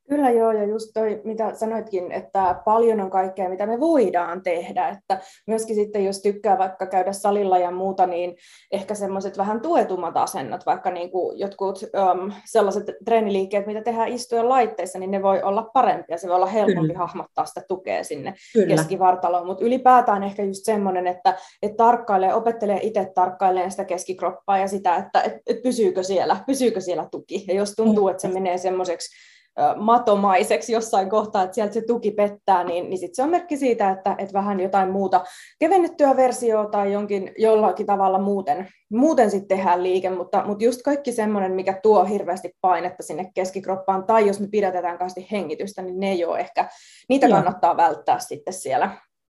Kyllä 0.09 0.29
joo, 0.29 0.51
ja 0.51 0.65
just 0.65 0.89
toi, 0.93 1.21
mitä 1.23 1.53
sanoitkin, 1.53 2.11
että 2.11 2.61
paljon 2.65 3.01
on 3.01 3.09
kaikkea, 3.09 3.49
mitä 3.49 3.65
me 3.65 3.79
voidaan 3.79 4.43
tehdä, 4.43 4.89
että 4.89 5.19
myöskin 5.47 5.75
sitten, 5.75 6.05
jos 6.05 6.21
tykkää 6.21 6.57
vaikka 6.57 6.87
käydä 6.87 7.13
salilla 7.13 7.57
ja 7.57 7.71
muuta, 7.71 8.07
niin 8.07 8.35
ehkä 8.71 8.95
semmoiset 8.95 9.37
vähän 9.37 9.61
tuetummat 9.61 10.17
asennot, 10.17 10.65
vaikka 10.65 10.91
niin 10.91 11.11
kuin 11.11 11.39
jotkut 11.39 11.79
um, 11.83 12.31
sellaiset 12.45 12.83
treeniliikkeet, 13.05 13.67
mitä 13.67 13.81
tehdään 13.81 14.07
istuen 14.07 14.49
laitteissa, 14.49 14.99
niin 14.99 15.11
ne 15.11 15.21
voi 15.21 15.43
olla 15.43 15.69
parempia, 15.73 16.17
se 16.17 16.27
voi 16.27 16.35
olla 16.35 16.45
helpompi 16.45 16.87
Kyllä. 16.87 16.99
hahmottaa 16.99 17.45
sitä 17.45 17.61
tukea 17.67 18.03
sinne 18.03 18.33
Kyllä. 18.53 18.67
keskivartaloon, 18.67 19.45
mutta 19.45 19.65
ylipäätään 19.65 20.23
ehkä 20.23 20.43
just 20.43 20.65
semmoinen, 20.65 21.07
että, 21.07 21.37
että 21.61 21.77
tarkkailee, 21.77 22.33
opettelee 22.33 22.79
itse 22.81 23.11
tarkkailemaan 23.15 23.71
sitä 23.71 23.85
keskikroppaa 23.85 24.57
ja 24.57 24.67
sitä, 24.67 24.95
että 24.95 25.21
et, 25.21 25.33
et 25.47 25.61
pysyykö, 25.61 26.03
siellä, 26.03 26.37
pysyykö 26.47 26.81
siellä 26.81 27.07
tuki, 27.11 27.45
ja 27.47 27.53
jos 27.53 27.73
tuntuu, 27.75 28.07
että 28.07 28.21
se 28.21 28.27
menee 28.27 28.57
semmoiseksi 28.57 29.28
matomaiseksi 29.75 30.73
jossain 30.73 31.09
kohtaa, 31.09 31.43
että 31.43 31.55
sieltä 31.55 31.73
se 31.73 31.81
tuki 31.81 32.11
pettää, 32.11 32.63
niin, 32.63 32.89
niin 32.89 32.97
sit 32.97 33.15
se 33.15 33.23
on 33.23 33.29
merkki 33.29 33.57
siitä, 33.57 33.89
että, 33.89 34.15
että 34.17 34.33
vähän 34.33 34.59
jotain 34.59 34.91
muuta 34.91 35.23
kevennettyä 35.59 36.15
versiota 36.15 36.69
tai 36.69 36.93
jonkin, 36.93 37.31
jollakin 37.37 37.85
tavalla 37.85 38.19
muuten, 38.19 38.67
muuten 38.91 39.31
sitten 39.31 39.57
tehdään 39.57 39.83
liike, 39.83 40.09
mutta, 40.09 40.43
mutta 40.45 40.63
just 40.63 40.81
kaikki 40.81 41.11
semmoinen, 41.11 41.51
mikä 41.51 41.79
tuo 41.83 42.03
hirveästi 42.03 42.51
painetta 42.61 43.03
sinne 43.03 43.31
keskikroppaan, 43.35 44.03
tai 44.03 44.27
jos 44.27 44.39
me 44.39 44.47
pidätetään 44.51 44.97
kanssa 44.97 45.21
hengitystä, 45.31 45.81
niin 45.81 45.99
ne 45.99 46.11
ei 46.11 46.25
ole 46.25 46.39
ehkä, 46.39 46.69
niitä 47.09 47.27
Joo. 47.27 47.35
kannattaa 47.35 47.77
välttää 47.77 48.19
sitten 48.19 48.53
siellä 48.53 48.91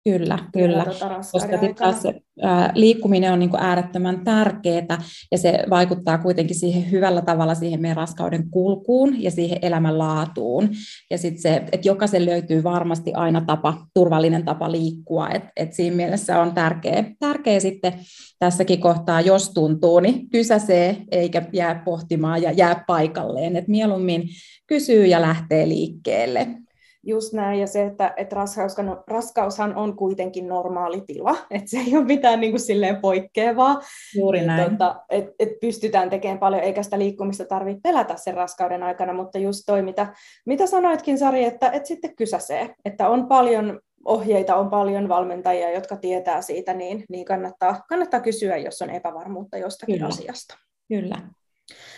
Kyllä, 0.04 0.38
kyllä. 0.52 0.84
Tuota 0.84 1.20
koska 1.32 1.58
taas 1.78 2.02
se, 2.02 2.14
ää, 2.42 2.72
liikkuminen 2.74 3.32
on 3.32 3.38
niin 3.38 3.50
kuin 3.50 3.62
äärettömän 3.62 4.24
tärkeää 4.24 4.98
ja 5.32 5.38
se 5.38 5.64
vaikuttaa 5.70 6.18
kuitenkin 6.18 6.56
siihen 6.56 6.90
hyvällä 6.90 7.22
tavalla 7.22 7.54
siihen 7.54 7.80
meidän 7.80 7.96
raskauden 7.96 8.50
kulkuun 8.50 9.22
ja 9.22 9.30
siihen 9.30 9.58
elämänlaatuun. 9.62 10.68
Ja 11.10 11.18
sitten 11.18 11.42
se, 11.42 11.56
että 11.72 11.88
jokaisen 11.88 12.26
löytyy 12.26 12.62
varmasti 12.62 13.14
aina 13.14 13.40
tapa, 13.40 13.86
turvallinen 13.94 14.44
tapa 14.44 14.72
liikkua. 14.72 15.28
Et, 15.28 15.42
et 15.56 15.72
siinä 15.72 15.96
mielessä 15.96 16.40
on 16.40 16.54
tärkeä, 16.54 17.04
tärkeä 17.18 17.60
sitten 17.60 17.92
tässäkin 18.38 18.80
kohtaa, 18.80 19.20
jos 19.20 19.50
tuntuu, 19.50 20.00
niin 20.00 20.30
kysäsee 20.30 20.96
eikä 21.10 21.42
jää 21.52 21.82
pohtimaan 21.84 22.42
ja 22.42 22.52
jää 22.52 22.84
paikalleen. 22.86 23.56
Et 23.56 23.68
mieluummin 23.68 24.22
kysyy 24.66 25.06
ja 25.06 25.20
lähtee 25.20 25.68
liikkeelle. 25.68 26.48
Just 27.02 27.32
näin, 27.32 27.60
ja 27.60 27.66
se, 27.66 27.82
että, 27.82 28.14
että 28.16 28.36
raskaushan, 28.36 29.02
raskaushan 29.06 29.76
on 29.76 29.96
kuitenkin 29.96 30.48
normaali 30.48 31.00
tila, 31.06 31.36
että 31.50 31.70
se 31.70 31.78
ei 31.78 31.96
ole 31.96 32.04
mitään 32.04 32.40
niin 32.40 32.52
kuin 32.52 32.60
silleen 32.60 32.96
poikkeavaa. 32.96 33.80
Juuri 34.16 34.38
niin 34.38 34.46
näin. 34.46 34.70
Tota, 34.70 35.00
että 35.10 35.32
et 35.38 35.60
pystytään 35.60 36.10
tekemään 36.10 36.38
paljon, 36.38 36.62
eikä 36.62 36.82
sitä 36.82 36.98
liikkumista 36.98 37.44
tarvitse 37.44 37.80
pelätä 37.82 38.16
sen 38.16 38.34
raskauden 38.34 38.82
aikana, 38.82 39.12
mutta 39.12 39.38
just 39.38 39.62
toi, 39.66 39.82
mitä, 39.82 40.14
mitä 40.46 40.66
sanoitkin 40.66 41.18
Sari, 41.18 41.44
että, 41.44 41.70
että 41.70 41.88
sitten 41.88 42.16
kysäsee, 42.16 42.74
että 42.84 43.08
on 43.08 43.26
paljon 43.26 43.80
ohjeita, 44.04 44.56
on 44.56 44.70
paljon 44.70 45.08
valmentajia, 45.08 45.70
jotka 45.70 45.96
tietää 45.96 46.42
siitä, 46.42 46.74
niin, 46.74 47.04
niin 47.08 47.24
kannattaa, 47.24 47.82
kannattaa 47.88 48.20
kysyä, 48.20 48.56
jos 48.56 48.82
on 48.82 48.90
epävarmuutta 48.90 49.58
jostakin 49.58 49.94
Kyllä. 49.94 50.08
asiasta. 50.08 50.58
Kyllä. 50.88 51.16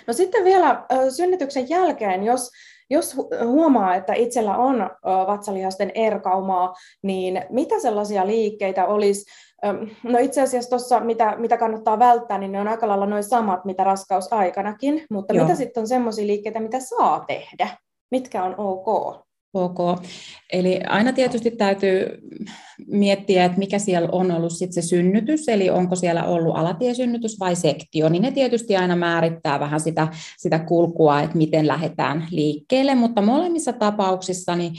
No 0.07 0.13
sitten 0.13 0.45
vielä 0.45 0.85
synnytyksen 1.17 1.69
jälkeen, 1.69 2.25
jos 2.25 2.51
jos 2.91 3.17
huomaa, 3.45 3.95
että 3.95 4.15
itsellä 4.15 4.57
on 4.57 4.91
vatsalihasten 5.27 5.93
erkaumaa, 5.95 6.75
niin 7.03 7.43
mitä 7.51 7.81
sellaisia 7.81 8.27
liikkeitä 8.27 8.87
olisi? 8.87 9.25
No 10.03 10.19
itse 10.19 10.43
asiassa 10.43 10.71
tuossa, 10.71 11.01
mitä, 11.01 11.37
mitä 11.39 11.57
kannattaa 11.57 11.99
välttää, 11.99 12.39
niin 12.39 12.53
ne 12.53 12.61
on 12.61 12.69
aika 12.69 12.89
lailla 12.89 13.07
noin 13.07 13.25
samat, 13.25 13.65
mitä 13.65 13.85
raskausaikanakin, 13.85 15.05
mutta 15.11 15.35
Joo. 15.35 15.45
mitä 15.45 15.57
sitten 15.57 15.81
on 15.81 15.89
sellaisia 15.89 16.27
liikkeitä, 16.27 16.61
mitä 16.61 16.81
saa 16.81 17.25
tehdä? 17.27 17.69
Mitkä 18.11 18.45
on 18.45 18.55
ok? 18.59 19.23
Ok. 19.55 19.79
Eli 20.53 20.81
aina 20.89 21.13
tietysti 21.13 21.51
täytyy 21.51 22.21
miettiä, 22.87 23.45
että 23.45 23.59
mikä 23.59 23.79
siellä 23.79 24.09
on 24.13 24.31
ollut 24.31 24.53
sit 24.53 24.73
se 24.73 24.83
synnytys, 24.83 25.49
eli 25.49 25.71
onko 25.71 25.97
siellä 25.97 26.25
ollut 26.25 26.57
alatiesynnytys 26.57 27.41
vai 27.41 27.57
sektio, 27.57 28.09
niin 28.09 28.23
ne 28.23 28.31
tietysti 28.31 28.77
aina 28.77 28.97
määrittää 28.97 29.61
vähän 29.61 29.81
sitä, 29.81 30.09
sitä 30.39 30.59
kulkua, 30.59 31.21
että 31.21 31.37
miten 31.37 31.69
lähdetään 31.69 32.27
liikkeelle, 32.31 32.95
mutta 32.95 33.23
molemmissa 33.23 33.73
tapauksissa 33.73 34.57
niin 34.57 34.73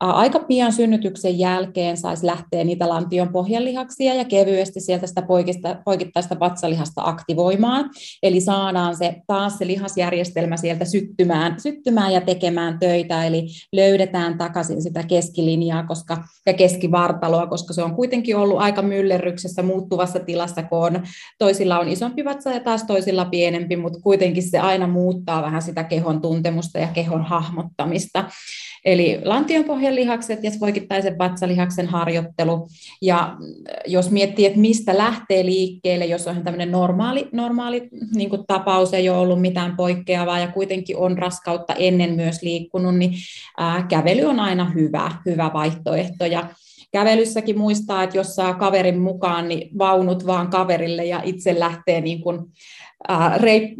aika 0.00 0.38
pian 0.38 0.72
synnytyksen 0.72 1.38
jälkeen 1.38 1.96
saisi 1.96 2.26
lähteä 2.26 2.64
niitä 2.64 2.88
lantion 2.88 3.28
pohjanlihaksia 3.28 4.14
ja 4.14 4.24
kevyesti 4.24 4.80
sieltä 4.80 5.06
sitä 5.06 5.22
poikittaista 5.84 6.40
vatsalihasta 6.40 7.02
aktivoimaan, 7.04 7.90
eli 8.22 8.40
saadaan 8.40 8.96
se 8.96 9.16
taas 9.26 9.58
se 9.58 9.66
lihasjärjestelmä 9.66 10.56
sieltä 10.56 10.84
syttymään, 10.84 11.60
syttymään 11.60 12.12
ja 12.12 12.20
tekemään 12.20 12.78
töitä, 12.78 13.24
eli 13.24 13.46
löydetään 13.72 14.38
takaisin 14.38 14.82
sitä 14.82 15.02
keskilinjaa 15.02 15.86
koska, 15.86 16.24
ja 16.46 16.52
keskivartaloa, 16.52 17.46
koska 17.50 17.74
se 17.74 17.82
on 17.82 17.94
kuitenkin 17.94 18.36
ollut 18.36 18.60
aika 18.60 18.82
myllerryksessä 18.82 19.62
muuttuvassa 19.62 20.20
tilassa, 20.20 20.62
kun 20.62 20.78
on, 20.78 21.02
toisilla 21.38 21.78
on 21.78 21.88
isompi 21.88 22.24
vatsa 22.24 22.50
ja 22.50 22.60
taas 22.60 22.84
toisilla 22.84 23.24
pienempi, 23.24 23.76
mutta 23.76 24.00
kuitenkin 24.02 24.42
se 24.42 24.58
aina 24.58 24.86
muuttaa 24.86 25.42
vähän 25.42 25.62
sitä 25.62 25.84
kehon 25.84 26.20
tuntemusta 26.20 26.78
ja 26.78 26.88
kehon 26.88 27.24
hahmottamista. 27.24 28.24
Eli 28.84 29.20
lantionpohjan 29.24 29.94
lihakset 29.94 30.44
ja 30.44 30.50
poikittaisen 30.60 31.18
vatsalihaksen 31.18 31.86
harjoittelu. 31.86 32.68
Ja 33.02 33.36
jos 33.86 34.10
miettii, 34.10 34.46
että 34.46 34.58
mistä 34.58 34.98
lähtee 34.98 35.44
liikkeelle, 35.44 36.06
jos 36.06 36.26
on 36.26 36.44
tämmöinen 36.44 36.70
normaali, 36.70 37.28
normaali 37.32 37.88
niin 38.14 38.30
kuin 38.30 38.42
tapaus, 38.46 38.94
ei 38.94 39.08
ole 39.08 39.18
ollut 39.18 39.40
mitään 39.40 39.76
poikkeavaa 39.76 40.38
ja 40.38 40.48
kuitenkin 40.48 40.96
on 40.96 41.18
raskautta 41.18 41.74
ennen 41.74 42.14
myös 42.14 42.42
liikkunut, 42.42 42.96
niin 42.96 43.12
ää, 43.58 43.86
kävely 43.88 44.24
on 44.24 44.40
aina 44.40 44.64
hyvä, 44.64 45.12
hyvä 45.26 45.50
vaihtoehto. 45.54 46.26
Ja 46.26 46.48
kävelyssäkin 46.92 47.58
muistaa, 47.58 48.02
että 48.02 48.16
jos 48.16 48.34
saa 48.34 48.54
kaverin 48.54 48.98
mukaan, 49.00 49.48
niin 49.48 49.78
vaunut 49.78 50.26
vaan 50.26 50.50
kaverille 50.50 51.04
ja 51.04 51.20
itse 51.24 51.58
lähtee 51.58 52.00
niin 52.00 52.20
kuin 52.20 52.38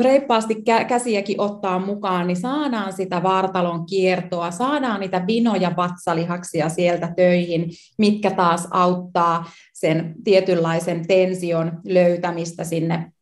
reippaasti 0.00 0.62
käsiäkin 0.88 1.40
ottaa 1.40 1.78
mukaan, 1.78 2.26
niin 2.26 2.36
saadaan 2.36 2.92
sitä 2.92 3.22
vartalon 3.22 3.86
kiertoa, 3.86 4.50
saadaan 4.50 5.00
niitä 5.00 5.24
vinoja 5.26 5.72
vatsalihaksia 5.76 6.68
sieltä 6.68 7.12
töihin, 7.16 7.70
mitkä 7.98 8.30
taas 8.30 8.68
auttaa 8.70 9.50
sen 9.74 10.14
tietynlaisen 10.24 11.06
tension 11.06 11.72
löytämistä 11.84 12.64
sinne 12.64 13.12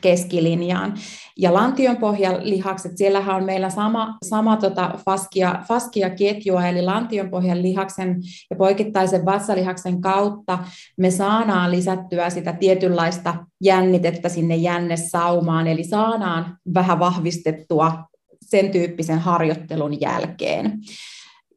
keskilinjaan. 0.00 0.94
Ja 1.38 1.54
lantionpohjalihakset, 1.54 2.96
siellähän 2.96 3.36
on 3.36 3.44
meillä 3.44 3.70
sama, 3.70 4.18
sama 4.24 4.56
tota 4.56 4.90
faskia, 5.04 5.62
faskia 5.68 6.10
ketjua, 6.10 6.66
eli 6.66 6.82
lantionpohjan 6.82 7.62
lihaksen 7.62 8.16
ja 8.50 8.56
poikittaisen 8.56 9.24
vatsalihaksen 9.24 10.00
kautta 10.00 10.58
me 10.96 11.10
saadaan 11.10 11.70
lisättyä 11.70 12.30
sitä 12.30 12.52
tietynlaista 12.52 13.34
jännitettä 13.64 14.28
sinne 14.28 14.56
jännesaumaan, 14.56 15.66
eli 15.66 15.84
saadaan 15.84 16.56
vähän 16.74 16.98
vahvistettua 16.98 18.04
sen 18.42 18.70
tyyppisen 18.70 19.18
harjoittelun 19.18 20.00
jälkeen. 20.00 20.80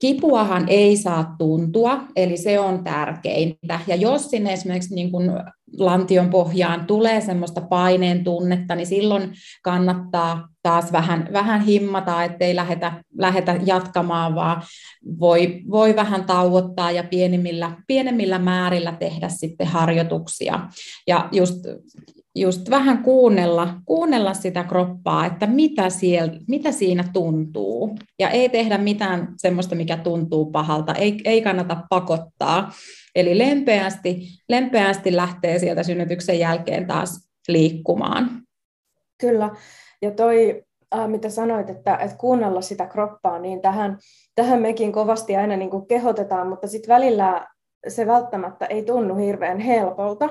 Kipuahan 0.04 0.66
ei 0.68 0.98
saa 0.98 1.36
tuntua, 1.38 2.04
eli 2.16 2.38
se 2.38 2.60
on 2.60 2.84
tärkeintä. 2.84 3.80
Ja 3.88 3.96
jos 3.96 4.30
sinne 4.30 4.54
esimerkiksi 4.54 4.96
niin 4.96 5.12
kuin 5.12 5.32
lantion 5.78 6.30
pohjaan 6.30 6.86
tulee 6.86 7.22
semmoista 7.22 7.62
paineen 7.62 8.24
tunnetta, 8.24 8.76
niin 8.76 8.88
silloin 8.88 9.34
kannattaa 9.62 10.48
taas 10.64 10.92
vähän, 10.92 11.30
vähän 11.34 11.62
himmata, 11.62 12.24
ettei 12.24 12.56
lähetä, 12.56 13.04
lähetä 13.18 13.60
jatkamaan, 13.66 14.36
vaan 14.36 14.62
voi, 15.20 15.62
voi 15.72 15.96
vähän 15.96 16.24
tauottaa 16.26 16.92
ja 16.92 17.04
pienemmillä, 17.04 17.72
pienemmillä 17.88 18.40
määrillä 18.40 18.92
tehdä 18.92 19.30
sitten 19.30 19.68
harjoituksia. 19.68 20.60
Ja 21.08 21.30
just 21.32 21.56
just 22.36 22.70
vähän 22.70 23.04
kuunnella, 23.04 23.74
kuunnella 23.86 24.34
sitä 24.34 24.64
kroppaa, 24.64 25.26
että 25.26 25.48
mitä, 25.48 25.90
siellä, 25.90 26.34
mitä 26.48 26.72
siinä 26.72 27.04
tuntuu. 27.14 27.96
Ja 28.20 28.30
ei 28.30 28.50
tehdä 28.50 28.78
mitään 28.78 29.34
semmoista, 29.38 29.76
mikä 29.76 29.98
tuntuu 29.98 30.52
pahalta. 30.52 30.94
Ei, 30.94 31.22
ei 31.26 31.42
kannata 31.42 31.78
pakottaa. 31.90 32.72
Eli 33.16 33.38
lempeästi, 33.38 34.28
lempeästi 34.50 35.16
lähtee 35.16 35.60
sieltä 35.60 35.84
synnytyksen 35.84 36.40
jälkeen 36.40 36.88
taas 36.88 37.30
liikkumaan. 37.48 38.30
Kyllä. 39.22 39.50
Ja 40.02 40.12
toi, 40.12 40.64
äh, 40.96 41.08
mitä 41.08 41.30
sanoit, 41.30 41.70
että, 41.70 41.96
että 41.96 42.18
kuunnella 42.18 42.62
sitä 42.62 42.86
kroppaa, 42.86 43.40
niin 43.40 43.62
tähän, 43.62 43.98
tähän 44.36 44.62
mekin 44.62 44.92
kovasti 44.92 45.36
aina 45.36 45.58
niin 45.58 45.88
kehotetaan, 45.88 46.48
mutta 46.48 46.68
sitten 46.68 46.94
välillä 46.94 47.48
se 47.88 48.08
välttämättä 48.08 48.66
ei 48.66 48.84
tunnu 48.84 49.16
hirveän 49.16 49.60
helpolta 49.60 50.30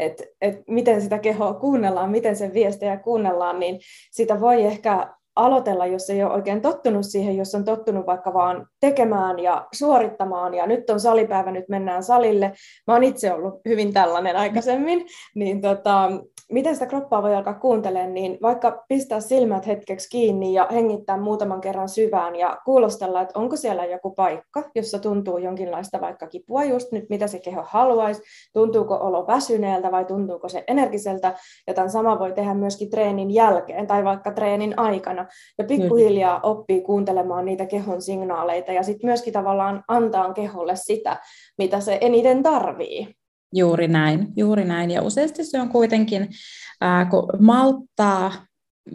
että 0.00 0.24
et 0.40 0.62
miten 0.68 1.02
sitä 1.02 1.18
kehoa 1.18 1.54
kuunnellaan, 1.54 2.10
miten 2.10 2.36
sen 2.36 2.54
viestejä 2.54 2.96
kuunnellaan, 2.96 3.60
niin 3.60 3.80
sitä 4.10 4.40
voi 4.40 4.62
ehkä 4.62 5.14
aloitella, 5.36 5.86
jos 5.86 6.10
ei 6.10 6.24
ole 6.24 6.32
oikein 6.32 6.60
tottunut 6.60 7.06
siihen, 7.06 7.36
jos 7.36 7.54
on 7.54 7.64
tottunut 7.64 8.06
vaikka 8.06 8.34
vaan 8.34 8.66
tekemään 8.80 9.38
ja 9.38 9.66
suorittamaan, 9.72 10.54
ja 10.54 10.66
nyt 10.66 10.90
on 10.90 11.00
salipäivä, 11.00 11.50
nyt 11.50 11.68
mennään 11.68 12.02
salille. 12.02 12.52
Mä 12.86 12.94
oon 12.94 13.04
itse 13.04 13.32
ollut 13.32 13.60
hyvin 13.68 13.92
tällainen 13.92 14.36
aikaisemmin, 14.36 15.06
niin 15.34 15.60
tota, 15.60 16.10
miten 16.52 16.74
sitä 16.74 16.86
kroppaa 16.86 17.22
voi 17.22 17.34
alkaa 17.34 17.54
kuuntelemaan, 17.54 18.14
niin 18.14 18.38
vaikka 18.42 18.84
pistää 18.88 19.20
silmät 19.20 19.66
hetkeksi 19.66 20.08
kiinni 20.10 20.54
ja 20.54 20.68
hengittää 20.72 21.16
muutaman 21.16 21.60
kerran 21.60 21.88
syvään 21.88 22.36
ja 22.36 22.58
kuulostella, 22.64 23.20
että 23.20 23.38
onko 23.38 23.56
siellä 23.56 23.84
joku 23.84 24.10
paikka, 24.10 24.62
jossa 24.74 24.98
tuntuu 24.98 25.38
jonkinlaista 25.38 26.00
vaikka 26.00 26.26
kipua 26.26 26.64
just 26.64 26.92
nyt, 26.92 27.04
mitä 27.10 27.26
se 27.26 27.38
keho 27.38 27.64
haluaisi, 27.66 28.22
tuntuuko 28.52 28.94
olo 28.94 29.26
väsyneeltä 29.26 29.90
vai 29.90 30.04
tuntuuko 30.04 30.48
se 30.48 30.64
energiseltä, 30.68 31.34
ja 31.66 31.74
tämän 31.74 31.90
sama 31.90 32.18
voi 32.18 32.32
tehdä 32.32 32.54
myöskin 32.54 32.90
treenin 32.90 33.30
jälkeen 33.30 33.86
tai 33.86 34.04
vaikka 34.04 34.32
treenin 34.32 34.78
aikana, 34.78 35.19
ja 35.58 35.64
pikkuhiljaa 35.64 36.40
oppii 36.42 36.80
kuuntelemaan 36.80 37.44
niitä 37.44 37.66
kehon 37.66 38.02
signaaleita 38.02 38.72
ja 38.72 38.82
sitten 38.82 39.08
myöskin 39.08 39.32
tavallaan 39.32 39.84
antaa 39.88 40.32
keholle 40.32 40.76
sitä, 40.76 41.20
mitä 41.58 41.80
se 41.80 41.98
eniten 42.00 42.42
tarvii. 42.42 43.14
Juuri 43.54 43.88
näin, 43.88 44.28
juuri 44.36 44.64
näin. 44.64 44.90
Ja 44.90 45.02
useasti 45.02 45.44
se 45.44 45.60
on 45.60 45.68
kuitenkin, 45.68 46.28
ää, 46.80 47.04
kun 47.04 47.28
malttaa, 47.38 48.32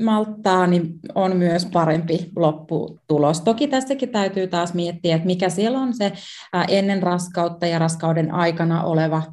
malttaa, 0.03 0.67
niin 0.67 0.93
on 1.15 1.37
myös 1.37 1.65
parempi 1.65 2.29
lopputulos. 2.35 3.41
Toki 3.41 3.67
tässäkin 3.67 4.09
täytyy 4.09 4.47
taas 4.47 4.73
miettiä, 4.73 5.15
että 5.15 5.27
mikä 5.27 5.49
siellä 5.49 5.79
on 5.79 5.93
se 5.93 6.11
ää, 6.53 6.65
ennen 6.67 7.03
raskautta 7.03 7.65
ja 7.65 7.79
raskauden 7.79 8.33
aikana 8.33 8.83
oleva 8.83 9.23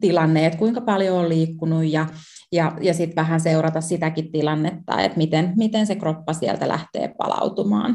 tilanne, 0.00 0.46
että 0.46 0.58
kuinka 0.58 0.80
paljon 0.80 1.18
on 1.18 1.28
liikkunut 1.28 1.84
ja, 1.84 2.06
ja, 2.52 2.72
ja 2.80 2.94
sitten 2.94 3.16
vähän 3.16 3.40
seurata 3.40 3.80
sitäkin 3.80 4.32
tilannetta, 4.32 5.00
että 5.00 5.18
miten, 5.18 5.52
miten 5.56 5.86
se 5.86 5.94
kroppa 5.94 6.32
sieltä 6.32 6.68
lähtee 6.68 7.14
palautumaan. 7.18 7.94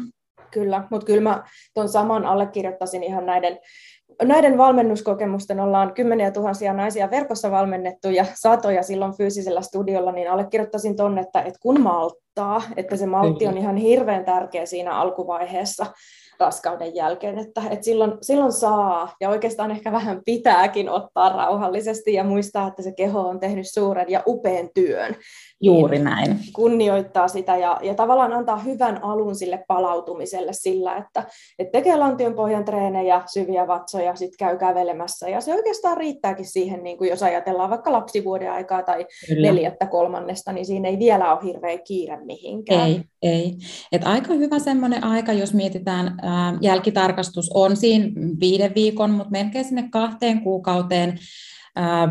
Kyllä, 0.52 0.88
mutta 0.92 1.06
kyllä 1.06 1.22
mä 1.22 1.44
tuon 1.74 1.90
saman 1.90 2.26
allekirjoittaisin 2.26 3.04
ihan 3.04 3.26
näiden 3.26 3.60
näiden 4.24 4.58
valmennuskokemusten. 4.58 5.60
Ollaan 5.60 5.94
kymmeniä 5.94 6.32
tuhansia 6.32 6.74
naisia 6.74 7.12
verkossa 7.12 7.52
valmennettu 7.52 8.10
ja 8.10 8.26
satoja 8.34 8.84
silloin 8.84 9.18
fyysisellä 9.18 9.62
studiolla, 9.62 10.12
niin 10.12 10.32
allekirjoittaisin 10.32 10.96
tuonne, 10.96 11.22
että, 11.22 11.42
että 11.42 11.60
kun 11.62 11.81
malttaa, 11.81 12.62
että 12.77 12.96
se 12.96 13.05
maltti 13.05 13.48
on 13.48 13.58
ihan 13.58 13.77
hirveän 13.77 14.25
tärkeä 14.25 14.66
siinä 14.66 15.00
alkuvaiheessa 15.00 15.86
raskauden 16.40 16.96
jälkeen, 16.96 17.38
että, 17.38 17.62
että 17.70 17.86
silloin, 17.86 18.14
silloin 18.22 18.52
saa 18.52 19.16
ja 19.22 19.30
oikeastaan 19.30 19.72
ehkä 19.72 19.92
vähän 19.92 20.22
pitääkin 20.26 20.90
ottaa 20.90 21.30
rauhallisesti 21.30 22.14
ja 22.14 22.24
muistaa, 22.24 22.68
että 22.68 22.82
se 22.82 22.92
keho 22.92 23.28
on 23.28 23.40
tehnyt 23.40 23.70
suuren 23.70 24.10
ja 24.10 24.24
upean 24.28 24.70
työn. 24.74 25.16
Juuri 25.61 26.00
näin. 26.00 26.39
Kunnioittaa 26.53 27.27
sitä 27.27 27.57
ja, 27.57 27.79
ja 27.81 27.96
tavallaan 27.96 28.33
antaa 28.33 28.57
hyvän 28.57 29.03
alun 29.03 29.35
sille 29.35 29.63
palautumiselle 29.67 30.53
sillä, 30.53 30.98
että, 30.98 31.24
että 31.59 31.72
tekee 31.72 31.96
lantion 31.96 32.33
pohjan 32.33 32.65
treenejä, 32.65 33.22
syviä 33.33 33.67
vatsoja, 33.67 34.15
sitten 34.15 34.37
käy 34.37 34.57
kävelemässä 34.57 35.29
ja 35.29 35.41
se 35.41 35.53
oikeastaan 35.53 35.98
riittääkin 35.98 36.46
siihen, 36.46 36.83
niin 36.83 36.98
kuin 36.98 37.09
jos 37.09 37.24
ajatellaan 37.24 37.70
vaikka 37.70 37.91
lapsivuoden 37.91 38.51
aikaa 38.51 38.83
tai 38.83 39.05
Kyllä. 39.27 39.48
neljättä 39.48 39.85
kolmannesta, 39.85 40.51
niin 40.51 40.65
siinä 40.65 40.89
ei 40.89 41.00
vielä 41.00 41.33
ole 41.33 41.43
hirveä 41.43 41.77
kiire 41.77 42.17
mihinkään. 42.25 42.87
Ei, 42.87 43.01
ei. 43.22 43.57
Et 43.91 44.01
aika 44.05 44.33
hyvä 44.33 44.59
semmoinen 44.59 45.03
aika, 45.03 45.33
jos 45.33 45.53
mietitään, 45.53 46.20
ää, 46.22 46.57
jälkitarkastus 46.61 47.51
on 47.53 47.77
siinä 47.77 48.05
viiden 48.39 48.75
viikon, 48.75 49.11
mutta 49.11 49.31
melkein 49.31 49.65
sinne 49.65 49.89
kahteen 49.91 50.41
kuukauteen 50.41 51.20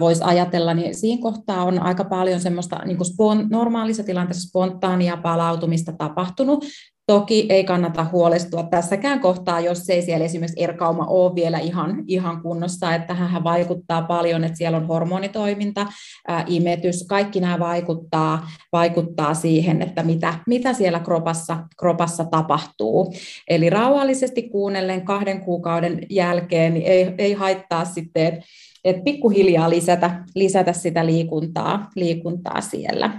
voisi 0.00 0.22
ajatella, 0.24 0.74
niin 0.74 0.94
siinä 0.94 1.22
kohtaa 1.22 1.64
on 1.64 1.78
aika 1.78 2.04
paljon 2.04 2.40
semmoista 2.40 2.84
niin 2.84 2.96
kuin 2.96 3.06
spon, 3.06 3.46
normaalissa 3.50 4.02
tilanteessa 4.04 4.48
spontaania 4.48 5.16
palautumista 5.16 5.92
tapahtunut. 5.92 6.64
Toki 7.06 7.46
ei 7.48 7.64
kannata 7.64 8.06
huolestua 8.12 8.62
tässäkään 8.62 9.20
kohtaa, 9.20 9.60
jos 9.60 9.90
ei 9.90 10.02
siellä 10.02 10.24
esimerkiksi 10.24 10.62
erkauma 10.62 11.06
ole 11.06 11.34
vielä 11.34 11.58
ihan, 11.58 12.04
ihan 12.06 12.42
kunnossa, 12.42 12.94
että 12.94 13.14
tähän 13.14 13.44
vaikuttaa 13.44 14.02
paljon, 14.02 14.44
että 14.44 14.58
siellä 14.58 14.78
on 14.78 14.86
hormonitoiminta, 14.86 15.86
ää, 16.28 16.44
imetys, 16.46 17.06
kaikki 17.08 17.40
nämä 17.40 17.58
vaikuttaa, 17.58 18.48
vaikuttaa 18.72 19.34
siihen, 19.34 19.82
että 19.82 20.02
mitä, 20.02 20.34
mitä 20.46 20.72
siellä 20.72 21.00
kropassa, 21.00 21.58
kropassa 21.78 22.24
tapahtuu. 22.24 23.14
Eli 23.48 23.70
rauhallisesti 23.70 24.42
kuunnellen 24.42 25.04
kahden 25.04 25.40
kuukauden 25.40 26.06
jälkeen 26.10 26.74
niin 26.74 26.86
ei, 26.86 27.14
ei 27.18 27.32
haittaa 27.32 27.84
sitten, 27.84 28.26
että 28.26 28.44
että 28.86 29.02
pikkuhiljaa 29.02 29.70
lisätä, 29.70 30.24
lisätä 30.34 30.72
sitä 30.72 31.06
liikuntaa, 31.06 31.90
liikuntaa 31.94 32.60
siellä. 32.60 33.10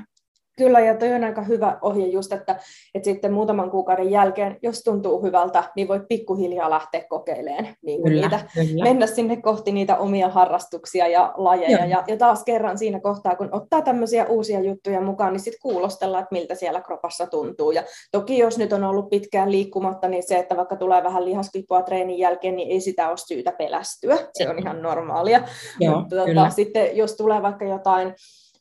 Kyllä, 0.58 0.80
ja 0.80 0.96
toi 0.96 1.14
on 1.14 1.24
aika 1.24 1.42
hyvä 1.42 1.78
ohje 1.82 2.08
just, 2.08 2.34
että, 2.34 2.60
että 2.96 3.06
sitten 3.06 3.34
muutaman 3.34 3.72
kuukauden 3.72 4.12
jälkeen, 4.12 4.58
jos 4.62 4.84
tuntuu 4.84 5.24
hyvältä, 5.24 5.64
niin 5.76 5.88
voi 5.88 6.02
pikkuhiljaa 6.10 6.70
lähteä 6.70 7.04
kokeilemaan 7.10 7.68
niin 7.82 8.04
kyllä, 8.04 8.22
niitä, 8.22 8.40
kyllä. 8.54 8.84
mennä 8.84 9.08
sinne 9.08 9.42
kohti 9.42 9.72
niitä 9.72 9.98
omia 9.98 10.30
harrastuksia 10.30 11.08
ja 11.08 11.34
lajeja. 11.38 11.86
Ja, 11.86 12.04
ja 12.08 12.18
taas 12.18 12.44
kerran 12.44 12.78
siinä 12.78 13.00
kohtaa, 13.00 13.36
kun 13.36 13.50
ottaa 13.52 13.82
tämmöisiä 13.82 14.26
uusia 14.26 14.60
juttuja 14.60 15.02
mukaan, 15.02 15.34
niin 15.34 15.40
sitten 15.40 15.62
kuulostella, 15.62 16.20
että 16.20 16.32
miltä 16.32 16.56
siellä 16.56 16.82
kropassa 16.82 17.28
tuntuu. 17.28 17.72
Ja 17.72 17.84
toki 18.12 18.38
jos 18.38 18.58
nyt 18.58 18.74
on 18.74 18.84
ollut 18.84 19.10
pitkään 19.10 19.52
liikkumatta, 19.52 20.08
niin 20.08 20.24
se, 20.28 20.38
että 20.38 20.58
vaikka 20.58 20.76
tulee 20.76 21.04
vähän 21.04 21.26
lihaskipua 21.26 21.82
treenin 21.82 22.20
jälkeen, 22.20 22.56
niin 22.56 22.72
ei 22.72 22.82
sitä 22.82 23.10
ole 23.10 23.18
syytä 23.18 23.52
pelästyä. 23.52 24.18
Se 24.34 24.50
on 24.50 24.60
ihan 24.60 24.82
normaalia. 24.82 25.42
Joo, 25.80 26.00
Mutta 26.00 26.16
tota, 26.16 26.50
sitten 26.50 26.98
jos 26.98 27.16
tulee 27.16 27.42
vaikka 27.42 27.66
jotain 27.66 28.14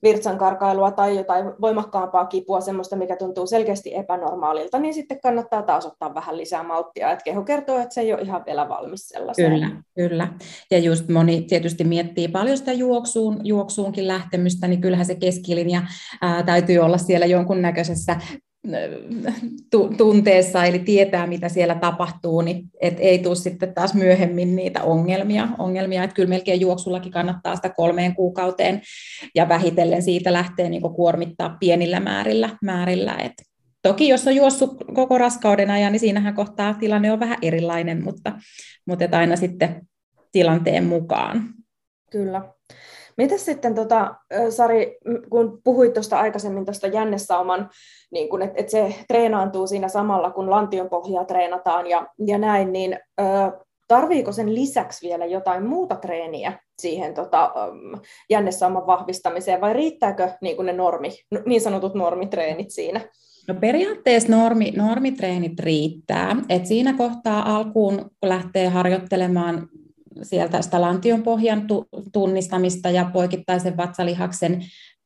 virtsankarkailua 0.03 0.91
tai 0.91 1.17
jotain 1.17 1.47
voimakkaampaa 1.61 2.27
kipua, 2.27 2.61
semmoista, 2.61 2.97
mikä 2.97 3.17
tuntuu 3.17 3.47
selkeästi 3.47 3.95
epänormaalilta, 3.95 4.79
niin 4.79 4.95
sitten 4.95 5.21
kannattaa 5.21 5.63
taas 5.63 5.87
ottaa 5.87 6.15
vähän 6.15 6.37
lisää 6.37 6.63
malttia. 6.63 7.13
Että 7.13 7.25
keho 7.25 7.43
kertoo, 7.43 7.79
että 7.79 7.95
se 7.95 8.01
ei 8.01 8.13
ole 8.13 8.23
ihan 8.23 8.43
vielä 8.47 8.69
valmis 8.69 9.09
sellaiseen. 9.09 9.53
Kyllä, 9.53 9.71
kyllä. 9.95 10.29
Ja 10.71 10.79
just 10.79 11.09
moni 11.09 11.43
tietysti 11.43 11.85
miettii 11.85 12.29
paljon 12.29 12.59
sitä 12.59 12.73
juoksuun, 12.73 13.41
juoksuunkin 13.45 14.09
lähtemystä, 14.09 14.69
niin 14.69 14.81
kyllähän 14.81 15.07
se 15.07 15.15
keskilinja 15.15 15.83
ää, 16.23 16.43
täytyy 16.43 16.79
olla 16.79 16.99
siellä 16.99 17.27
jonkunnäköisessä 17.27 18.17
tunteessa, 19.97 20.65
eli 20.65 20.79
tietää, 20.79 21.27
mitä 21.27 21.49
siellä 21.49 21.75
tapahtuu, 21.75 22.41
niin 22.41 22.65
et 22.81 22.97
ei 22.99 23.19
tule 23.19 23.35
sitten 23.35 23.75
taas 23.75 23.95
myöhemmin 23.95 24.57
niitä 24.57 24.83
ongelmia. 24.83 25.49
ongelmia. 25.59 26.05
Että 26.05 26.15
kyllä 26.15 26.29
melkein 26.29 26.61
juoksullakin 26.61 27.13
kannattaa 27.13 27.57
sitä 27.57 27.69
kolmeen 27.69 28.15
kuukauteen, 28.15 28.83
ja 29.35 29.49
vähitellen 29.49 30.03
siitä 30.03 30.33
lähtee 30.33 30.69
niin 30.69 30.83
kuormittaa 30.83 31.57
pienillä 31.61 32.01
määrillä. 32.01 32.51
määrillä. 32.63 33.17
Et 33.17 33.33
toki 33.83 34.09
jos 34.09 34.27
on 34.27 34.37
juossut 34.37 34.77
koko 34.95 35.19
raskauden 35.19 35.71
ajan, 35.71 35.93
niin 35.93 36.01
siinähän 36.01 36.35
kohtaa 36.35 36.75
tilanne 36.75 37.13
on 37.13 37.21
vähän 37.21 37.39
erilainen, 37.43 38.05
mutta, 38.05 38.33
mutta 38.87 39.05
et 39.05 39.15
aina 39.15 39.37
sitten 39.37 39.87
tilanteen 40.33 40.85
mukaan. 40.85 41.45
Kyllä. 42.11 42.43
Miten 43.17 43.39
sitten, 43.39 43.75
tota, 43.75 44.15
Sari, 44.51 44.99
kun 45.31 45.61
puhuit 45.65 45.95
tuosta 45.95 46.19
aikaisemmin 46.19 46.65
tuosta 46.65 46.87
jännesauman, 46.87 47.71
niin 48.13 48.29
kun, 48.29 48.43
että 48.43 48.61
et 48.61 48.69
se 48.69 48.95
treenaantuu 49.09 49.67
siinä 49.67 49.89
samalla, 49.89 50.31
kun 50.31 50.51
lantion 50.51 50.89
pohjaa 50.89 51.25
treenataan 51.25 51.87
ja, 51.87 52.07
ja 52.27 52.39
näin, 52.39 52.73
niin 52.73 52.99
ö, 53.21 53.25
tarviiko 53.89 54.33
sen 54.33 54.55
lisäksi 54.55 55.09
vielä 55.09 55.27
jotain 55.27 55.67
muuta 55.67 55.97
treeniä 55.97 56.59
siihen 56.79 57.15
tota, 57.15 57.53
jännesauman 58.31 58.87
vahvistamiseen, 58.87 59.61
vai 59.61 59.73
riittääkö 59.73 60.29
niin 60.41 60.67
ne 60.67 60.73
normi, 60.73 61.11
niin 61.47 61.61
sanotut 61.61 61.95
normitreenit 61.95 62.71
siinä? 62.71 63.01
No 63.49 63.55
periaatteessa 63.55 64.33
normi, 64.33 64.71
normitreenit 64.77 65.61
riittää. 65.61 66.37
Et 66.49 66.67
siinä 66.67 66.93
kohtaa 66.93 67.57
alkuun, 67.57 67.97
kun 67.97 68.29
lähtee 68.29 68.69
harjoittelemaan 68.69 69.69
sieltä 70.23 70.63
sitä 70.63 70.81
lantionpohjan 70.81 71.67
tunnistamista 72.13 72.91
ja 72.91 73.11
poikittaisen 73.13 73.77
vatsalihaksen 73.77 74.63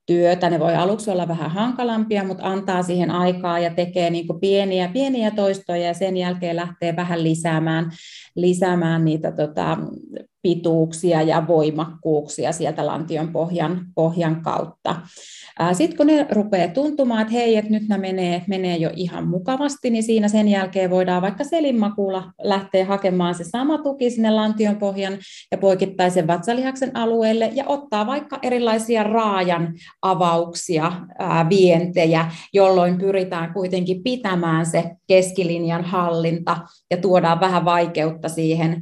työtä. 0.07 0.51
Ne 0.51 0.61
voi 0.61 0.77
aluksi 0.77 1.11
olla 1.11 1.29
vähän 1.29 1.51
hankalampia, 1.51 2.25
mutta 2.25 2.45
antaa 2.45 2.83
siihen 2.83 3.11
aikaa 3.11 3.59
ja 3.59 3.75
tekee 3.75 4.11
niin 4.11 4.27
pieniä, 4.41 4.89
pieniä 4.89 5.31
toistoja 5.31 5.87
ja 5.87 5.95
sen 5.95 6.17
jälkeen 6.17 6.57
lähtee 6.57 6.97
vähän 6.97 7.25
lisäämään, 7.25 7.91
lisäämään 8.37 9.05
niitä 9.05 9.33
tota, 9.33 9.79
pituuksia 10.43 11.23
ja 11.23 11.47
voimakkuuksia 11.47 12.53
sieltä 12.53 12.87
lantion 12.87 13.33
pohjan, 13.33 13.87
pohjan 13.95 14.43
kautta. 14.43 14.97
Sitten 15.73 15.97
kun 15.97 16.07
ne 16.07 16.27
rupeaa 16.31 16.69
tuntumaan, 16.69 17.23
että 17.23 17.33
hei, 17.33 17.57
että 17.57 17.71
nyt 17.71 17.89
nämä 17.89 18.01
menee, 18.01 18.43
menee 18.49 18.77
jo 18.77 18.91
ihan 18.97 19.29
mukavasti, 19.29 19.91
niin 19.91 20.03
siinä 20.03 20.29
sen 20.29 20.49
jälkeen 20.49 20.91
voidaan 20.91 21.23
vaikka 21.23 21.45
selinmakuulla 21.45 22.33
lähteä 22.43 22.85
hakemaan 22.85 23.35
se 23.35 23.45
sama 23.45 23.79
tuki 23.79 24.11
sinne 24.11 24.31
lantion 24.31 24.77
pohjan 24.77 25.19
ja 25.53 25.59
poikittaisen 25.59 26.27
vatsalihaksen 26.27 26.97
alueelle 26.97 27.51
ja 27.55 27.65
ottaa 27.67 28.07
vaikka 28.07 28.39
erilaisia 28.43 29.03
raajan 29.03 29.75
avauksia, 30.03 30.93
ää, 31.19 31.49
vientejä, 31.49 32.31
jolloin 32.53 32.99
pyritään 32.99 33.53
kuitenkin 33.53 34.03
pitämään 34.03 34.67
se 34.67 34.91
keskilinjan 35.07 35.85
hallinta 35.85 36.57
ja 36.91 36.97
tuodaan 36.97 37.41
vähän 37.41 37.65
vaikeutta 37.65 38.29
siihen 38.29 38.81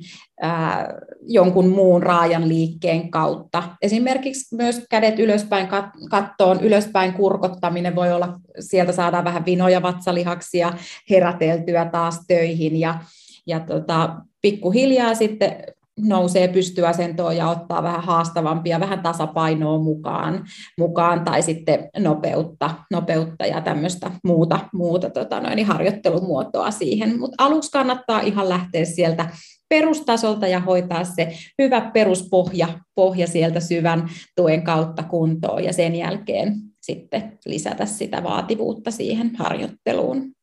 jonkun 1.20 1.68
muun 1.68 2.02
raajan 2.02 2.48
liikkeen 2.48 3.10
kautta. 3.10 3.62
Esimerkiksi 3.82 4.56
myös 4.56 4.86
kädet 4.90 5.18
ylöspäin 5.18 5.68
kattoon, 6.10 6.60
ylöspäin 6.60 7.12
kurkottaminen 7.12 7.96
voi 7.96 8.12
olla, 8.12 8.38
sieltä 8.60 8.92
saadaan 8.92 9.24
vähän 9.24 9.44
vinoja 9.44 9.82
vatsalihaksia 9.82 10.72
heräteltyä 11.10 11.84
taas 11.84 12.24
töihin 12.28 12.80
ja, 12.80 13.00
ja 13.46 13.60
tota, 13.60 14.16
pikkuhiljaa 14.42 15.14
sitten 15.14 15.56
nousee 15.98 16.48
pystyasentoon 16.48 17.36
ja 17.36 17.48
ottaa 17.48 17.82
vähän 17.82 18.02
haastavampia, 18.02 18.80
vähän 18.80 19.02
tasapainoa 19.02 19.78
mukaan, 19.78 20.44
mukaan 20.78 21.24
tai 21.24 21.42
sitten 21.42 21.88
nopeutta, 21.98 22.70
nopeutta 22.90 23.46
ja 23.46 23.60
tämmöistä 23.60 24.10
muuta, 24.24 24.58
muuta 24.72 25.10
tota 25.10 25.40
noin, 25.40 25.66
harjoittelumuotoa 25.66 26.70
siihen. 26.70 27.18
Mutta 27.18 27.44
aluksi 27.44 27.70
kannattaa 27.70 28.20
ihan 28.20 28.48
lähteä 28.48 28.84
sieltä 28.84 29.28
perustasolta 29.68 30.46
ja 30.46 30.60
hoitaa 30.60 31.04
se 31.04 31.32
hyvä 31.62 31.80
peruspohja 31.80 32.68
pohja 32.94 33.26
sieltä 33.26 33.60
syvän 33.60 34.08
tuen 34.36 34.62
kautta 34.62 35.02
kuntoon 35.02 35.64
ja 35.64 35.72
sen 35.72 35.94
jälkeen 35.94 36.54
sitten 36.82 37.38
lisätä 37.46 37.86
sitä 37.86 38.22
vaativuutta 38.22 38.90
siihen 38.90 39.36
harjoitteluun. 39.36 40.37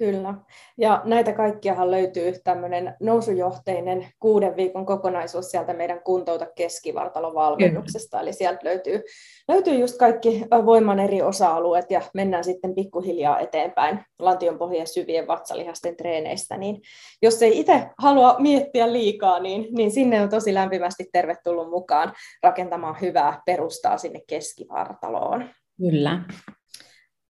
Kyllä. 0.00 0.34
Ja 0.78 1.02
näitä 1.04 1.32
kaikkiahan 1.32 1.90
löytyy 1.90 2.32
tämmöinen 2.44 2.96
nousujohteinen 3.00 4.06
kuuden 4.20 4.56
viikon 4.56 4.86
kokonaisuus 4.86 5.50
sieltä 5.50 5.74
meidän 5.74 6.00
kuntouta 6.04 6.46
keskivartalon 6.56 7.34
valmennuksesta. 7.34 8.20
Eli 8.20 8.32
sieltä 8.32 8.60
löytyy, 8.64 9.02
löytyy 9.48 9.74
just 9.74 9.98
kaikki 9.98 10.44
voiman 10.66 11.00
eri 11.00 11.22
osa-alueet 11.22 11.90
ja 11.90 12.02
mennään 12.14 12.44
sitten 12.44 12.74
pikkuhiljaa 12.74 13.40
eteenpäin 13.40 14.00
lantionpohjien 14.18 14.86
syvien 14.86 15.26
vatsalihasten 15.26 15.96
treeneistä. 15.96 16.56
Niin 16.56 16.80
jos 17.22 17.42
ei 17.42 17.60
itse 17.60 17.90
halua 17.98 18.36
miettiä 18.38 18.92
liikaa, 18.92 19.40
niin, 19.40 19.68
niin 19.70 19.90
sinne 19.90 20.22
on 20.22 20.28
tosi 20.28 20.54
lämpimästi 20.54 21.08
tervetullut 21.12 21.70
mukaan 21.70 22.12
rakentamaan 22.42 23.00
hyvää 23.00 23.42
perustaa 23.46 23.98
sinne 23.98 24.20
keskivartaloon. 24.28 25.44
Kyllä. 25.78 26.20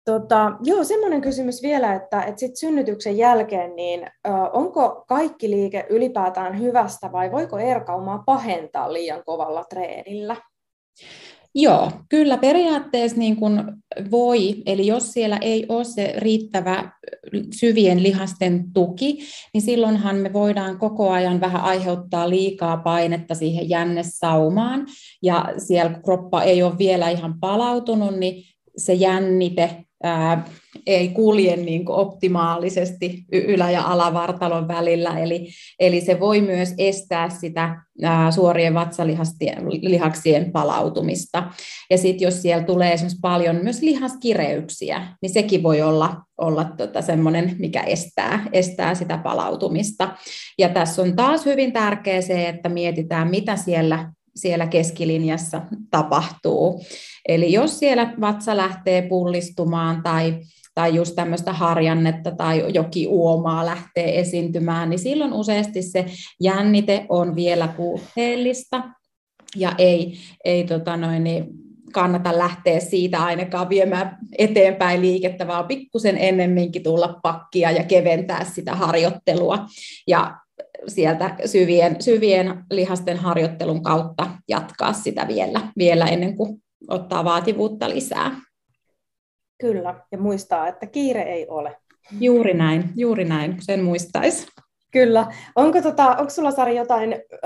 Tota, 0.05 0.51
joo, 0.63 0.83
semmoinen 0.83 1.21
kysymys 1.21 1.61
vielä, 1.61 1.93
että, 1.93 2.21
että 2.21 2.39
sit 2.39 2.55
synnytyksen 2.55 3.17
jälkeen, 3.17 3.75
niin 3.75 4.03
ö, 4.03 4.29
onko 4.53 5.05
kaikki 5.07 5.49
liike 5.49 5.85
ylipäätään 5.89 6.59
hyvästä 6.59 7.11
vai 7.11 7.31
voiko 7.31 7.57
erkaumaa 7.57 8.23
pahentaa 8.25 8.93
liian 8.93 9.23
kovalla 9.25 9.63
treenillä? 9.63 10.35
Joo, 11.55 11.91
kyllä 12.09 12.37
periaatteessa 12.37 13.17
niin 13.17 13.35
kuin 13.35 13.63
voi, 14.11 14.55
eli 14.65 14.87
jos 14.87 15.11
siellä 15.11 15.37
ei 15.41 15.65
ole 15.69 15.83
se 15.83 16.13
riittävä 16.17 16.91
syvien 17.59 18.03
lihasten 18.03 18.73
tuki, 18.73 19.19
niin 19.53 19.61
silloinhan 19.61 20.15
me 20.15 20.33
voidaan 20.33 20.79
koko 20.79 21.11
ajan 21.11 21.41
vähän 21.41 21.61
aiheuttaa 21.61 22.29
liikaa 22.29 22.77
painetta 22.77 23.35
siihen 23.35 23.69
jännesaumaan, 23.69 24.87
ja 25.23 25.53
siellä 25.57 25.99
kroppa 26.05 26.43
ei 26.43 26.63
ole 26.63 26.77
vielä 26.77 27.09
ihan 27.09 27.39
palautunut, 27.39 28.15
niin 28.15 28.43
se 28.77 28.93
jännite 28.93 29.85
ei 30.87 31.07
kulje 31.07 31.55
niin 31.55 31.85
kuin 31.85 31.95
optimaalisesti 31.95 33.25
ylä- 33.31 33.71
ja 33.71 33.83
alavartalon 33.83 34.67
välillä, 34.67 35.19
eli, 35.19 35.47
eli 35.79 36.01
se 36.01 36.19
voi 36.19 36.41
myös 36.41 36.73
estää 36.77 37.29
sitä 37.29 37.81
ää, 38.03 38.31
suorien 38.31 38.73
vatsalihaksien 38.73 40.51
palautumista. 40.51 41.43
Ja 41.89 41.97
sitten 41.97 42.25
jos 42.25 42.41
siellä 42.41 42.63
tulee 42.63 42.93
esimerkiksi 42.93 43.19
paljon 43.21 43.55
myös 43.55 43.81
lihaskireyksiä, 43.81 45.07
niin 45.21 45.29
sekin 45.29 45.63
voi 45.63 45.81
olla, 45.81 46.15
olla 46.37 46.63
tota 46.63 47.01
semmoinen, 47.01 47.55
mikä 47.59 47.81
estää, 47.81 48.47
estää 48.51 48.95
sitä 48.95 49.17
palautumista. 49.17 50.17
Ja 50.57 50.69
tässä 50.69 51.01
on 51.01 51.15
taas 51.15 51.45
hyvin 51.45 51.73
tärkeää 51.73 52.21
se, 52.21 52.49
että 52.49 52.69
mietitään, 52.69 53.29
mitä 53.29 53.55
siellä 53.55 54.11
siellä 54.35 54.67
keskilinjassa 54.67 55.61
tapahtuu. 55.91 56.81
Eli 57.27 57.51
jos 57.51 57.79
siellä 57.79 58.13
vatsa 58.21 58.57
lähtee 58.57 59.01
pullistumaan 59.01 60.03
tai, 60.03 60.39
tai 60.75 60.95
just 60.95 61.15
tämmöistä 61.15 61.53
harjannetta 61.53 62.31
tai 62.31 62.73
jokin 62.73 63.07
uomaa 63.09 63.65
lähtee 63.65 64.19
esiintymään, 64.19 64.89
niin 64.89 64.99
silloin 64.99 65.33
useasti 65.33 65.81
se 65.81 66.05
jännite 66.39 67.05
on 67.09 67.35
vielä 67.35 67.67
puutteellista 67.67 68.83
ja 69.55 69.71
ei, 69.77 70.17
ei 70.45 70.63
tota 70.63 70.97
noin, 70.97 71.23
niin 71.23 71.45
kannata 71.91 72.37
lähteä 72.37 72.79
siitä 72.79 73.23
ainakaan 73.23 73.69
viemään 73.69 74.17
eteenpäin 74.37 75.01
liikettä, 75.01 75.47
vaan 75.47 75.67
pikkusen 75.67 76.17
ennemminkin 76.17 76.83
tulla 76.83 77.19
pakkia 77.23 77.71
ja 77.71 77.83
keventää 77.83 78.43
sitä 78.43 78.75
harjoittelua. 78.75 79.65
Ja 80.07 80.37
sieltä 80.87 81.35
syvien, 81.45 82.01
syvien 82.01 82.65
lihasten 82.71 83.17
harjoittelun 83.17 83.83
kautta 83.83 84.31
jatkaa 84.49 84.93
sitä 84.93 85.27
vielä, 85.27 85.61
vielä 85.77 86.05
ennen 86.05 86.37
kuin 86.37 86.64
ottaa 86.87 87.23
vaativuutta 87.23 87.89
lisää. 87.89 88.31
Kyllä, 89.61 89.95
ja 90.11 90.17
muistaa, 90.17 90.67
että 90.67 90.85
kiire 90.85 91.21
ei 91.21 91.47
ole. 91.47 91.77
Juuri 92.19 92.53
näin, 92.53 92.89
juuri 92.95 93.25
näin, 93.25 93.57
sen 93.59 93.83
muistaisi. 93.83 94.47
Kyllä. 94.91 95.27
Onko, 95.55 95.81
tota, 95.81 96.07
onko 96.07 96.29
sulla 96.29 96.51
Sari 96.51 96.75
jotain 96.75 97.13
ö, 97.13 97.39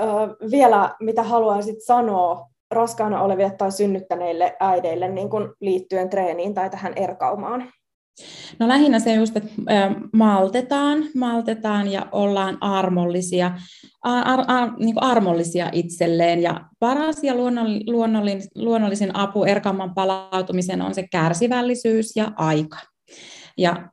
vielä, 0.50 0.94
mitä 1.00 1.22
haluaisit 1.22 1.84
sanoa 1.84 2.46
raskaana 2.70 3.22
oleville 3.22 3.50
tai 3.50 3.72
synnyttäneille 3.72 4.56
äideille 4.60 5.08
niin 5.08 5.30
kuin 5.30 5.48
liittyen 5.60 6.10
treeniin 6.10 6.54
tai 6.54 6.70
tähän 6.70 6.92
erkaumaan? 6.96 7.72
No 8.58 8.68
lähinnä 8.68 8.98
se 8.98 9.14
just, 9.14 9.36
että 9.36 9.50
maltetaan, 10.12 11.04
maltetaan 11.14 11.92
ja 11.92 12.06
ollaan 12.12 12.58
armollisia, 12.60 13.50
ar, 14.02 14.28
ar, 14.28 14.44
ar, 14.48 14.70
niin 14.78 14.94
kuin 14.94 15.04
armollisia 15.04 15.68
itselleen. 15.72 16.42
Ja 16.42 16.60
paras 16.78 17.24
ja 17.24 17.34
luonnollin, 17.86 18.42
luonnollisin 18.54 19.16
apu 19.16 19.44
erkamman 19.44 19.94
palautumiseen 19.94 20.82
on 20.82 20.94
se 20.94 21.08
kärsivällisyys 21.08 22.16
ja 22.16 22.32
aika. 22.36 22.78
Ja 23.58 23.90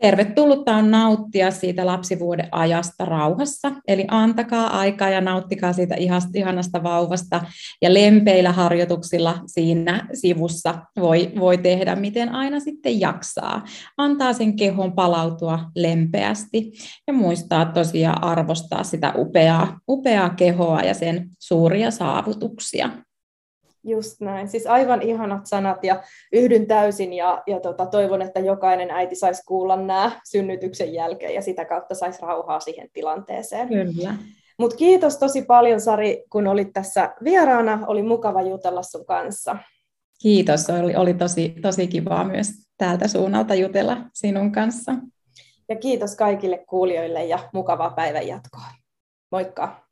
tervetullutta 0.00 0.74
on 0.74 0.90
nauttia 0.90 1.50
siitä 1.50 1.86
lapsivuoden 1.86 2.48
ajasta 2.52 3.04
rauhassa, 3.04 3.72
eli 3.88 4.04
antakaa 4.08 4.78
aikaa 4.78 5.08
ja 5.10 5.20
nauttikaa 5.20 5.72
siitä 5.72 5.96
ihanasta 6.34 6.82
vauvasta, 6.82 7.40
ja 7.82 7.94
lempeillä 7.94 8.52
harjoituksilla 8.52 9.38
siinä 9.46 10.08
sivussa 10.12 10.74
voi, 11.00 11.32
voi 11.40 11.58
tehdä, 11.58 11.96
miten 11.96 12.28
aina 12.28 12.60
sitten 12.60 13.00
jaksaa. 13.00 13.64
Antaa 13.96 14.32
sen 14.32 14.56
kehon 14.56 14.92
palautua 14.92 15.60
lempeästi, 15.76 16.72
ja 17.06 17.12
muistaa 17.12 17.64
tosiaan 17.64 18.24
arvostaa 18.24 18.84
sitä 18.84 19.12
upeaa, 19.16 19.78
upeaa 19.88 20.30
kehoa 20.30 20.80
ja 20.80 20.94
sen 20.94 21.28
suuria 21.38 21.90
saavutuksia. 21.90 22.90
Just 23.84 24.20
näin. 24.20 24.48
Siis 24.48 24.66
aivan 24.66 25.02
ihanat 25.02 25.46
sanat 25.46 25.84
ja 25.84 26.02
yhdyn 26.32 26.66
täysin 26.66 27.12
ja, 27.12 27.42
ja 27.46 27.60
tota, 27.60 27.86
toivon, 27.86 28.22
että 28.22 28.40
jokainen 28.40 28.90
äiti 28.90 29.14
saisi 29.14 29.42
kuulla 29.46 29.76
nämä 29.76 30.20
synnytyksen 30.24 30.94
jälkeen 30.94 31.34
ja 31.34 31.42
sitä 31.42 31.64
kautta 31.64 31.94
saisi 31.94 32.22
rauhaa 32.22 32.60
siihen 32.60 32.88
tilanteeseen. 32.92 33.68
Kyllä. 33.68 34.14
Mutta 34.58 34.76
kiitos 34.76 35.16
tosi 35.16 35.42
paljon 35.42 35.80
Sari, 35.80 36.24
kun 36.30 36.46
olit 36.46 36.72
tässä 36.72 37.14
vieraana. 37.24 37.84
Oli 37.86 38.02
mukava 38.02 38.42
jutella 38.42 38.82
sun 38.82 39.06
kanssa. 39.06 39.56
Kiitos, 40.22 40.70
oli, 40.70 40.96
oli 40.96 41.14
tosi, 41.14 41.54
tosi 41.62 41.86
kivaa 41.86 42.24
myös 42.24 42.48
täältä 42.78 43.08
suunnalta 43.08 43.54
jutella 43.54 43.96
sinun 44.12 44.52
kanssa. 44.52 44.92
Ja 45.68 45.76
kiitos 45.76 46.16
kaikille 46.16 46.64
kuulijoille 46.68 47.24
ja 47.24 47.38
mukavaa 47.52 47.90
päivän 47.90 48.28
jatkoa. 48.28 48.66
Moikka! 49.30 49.83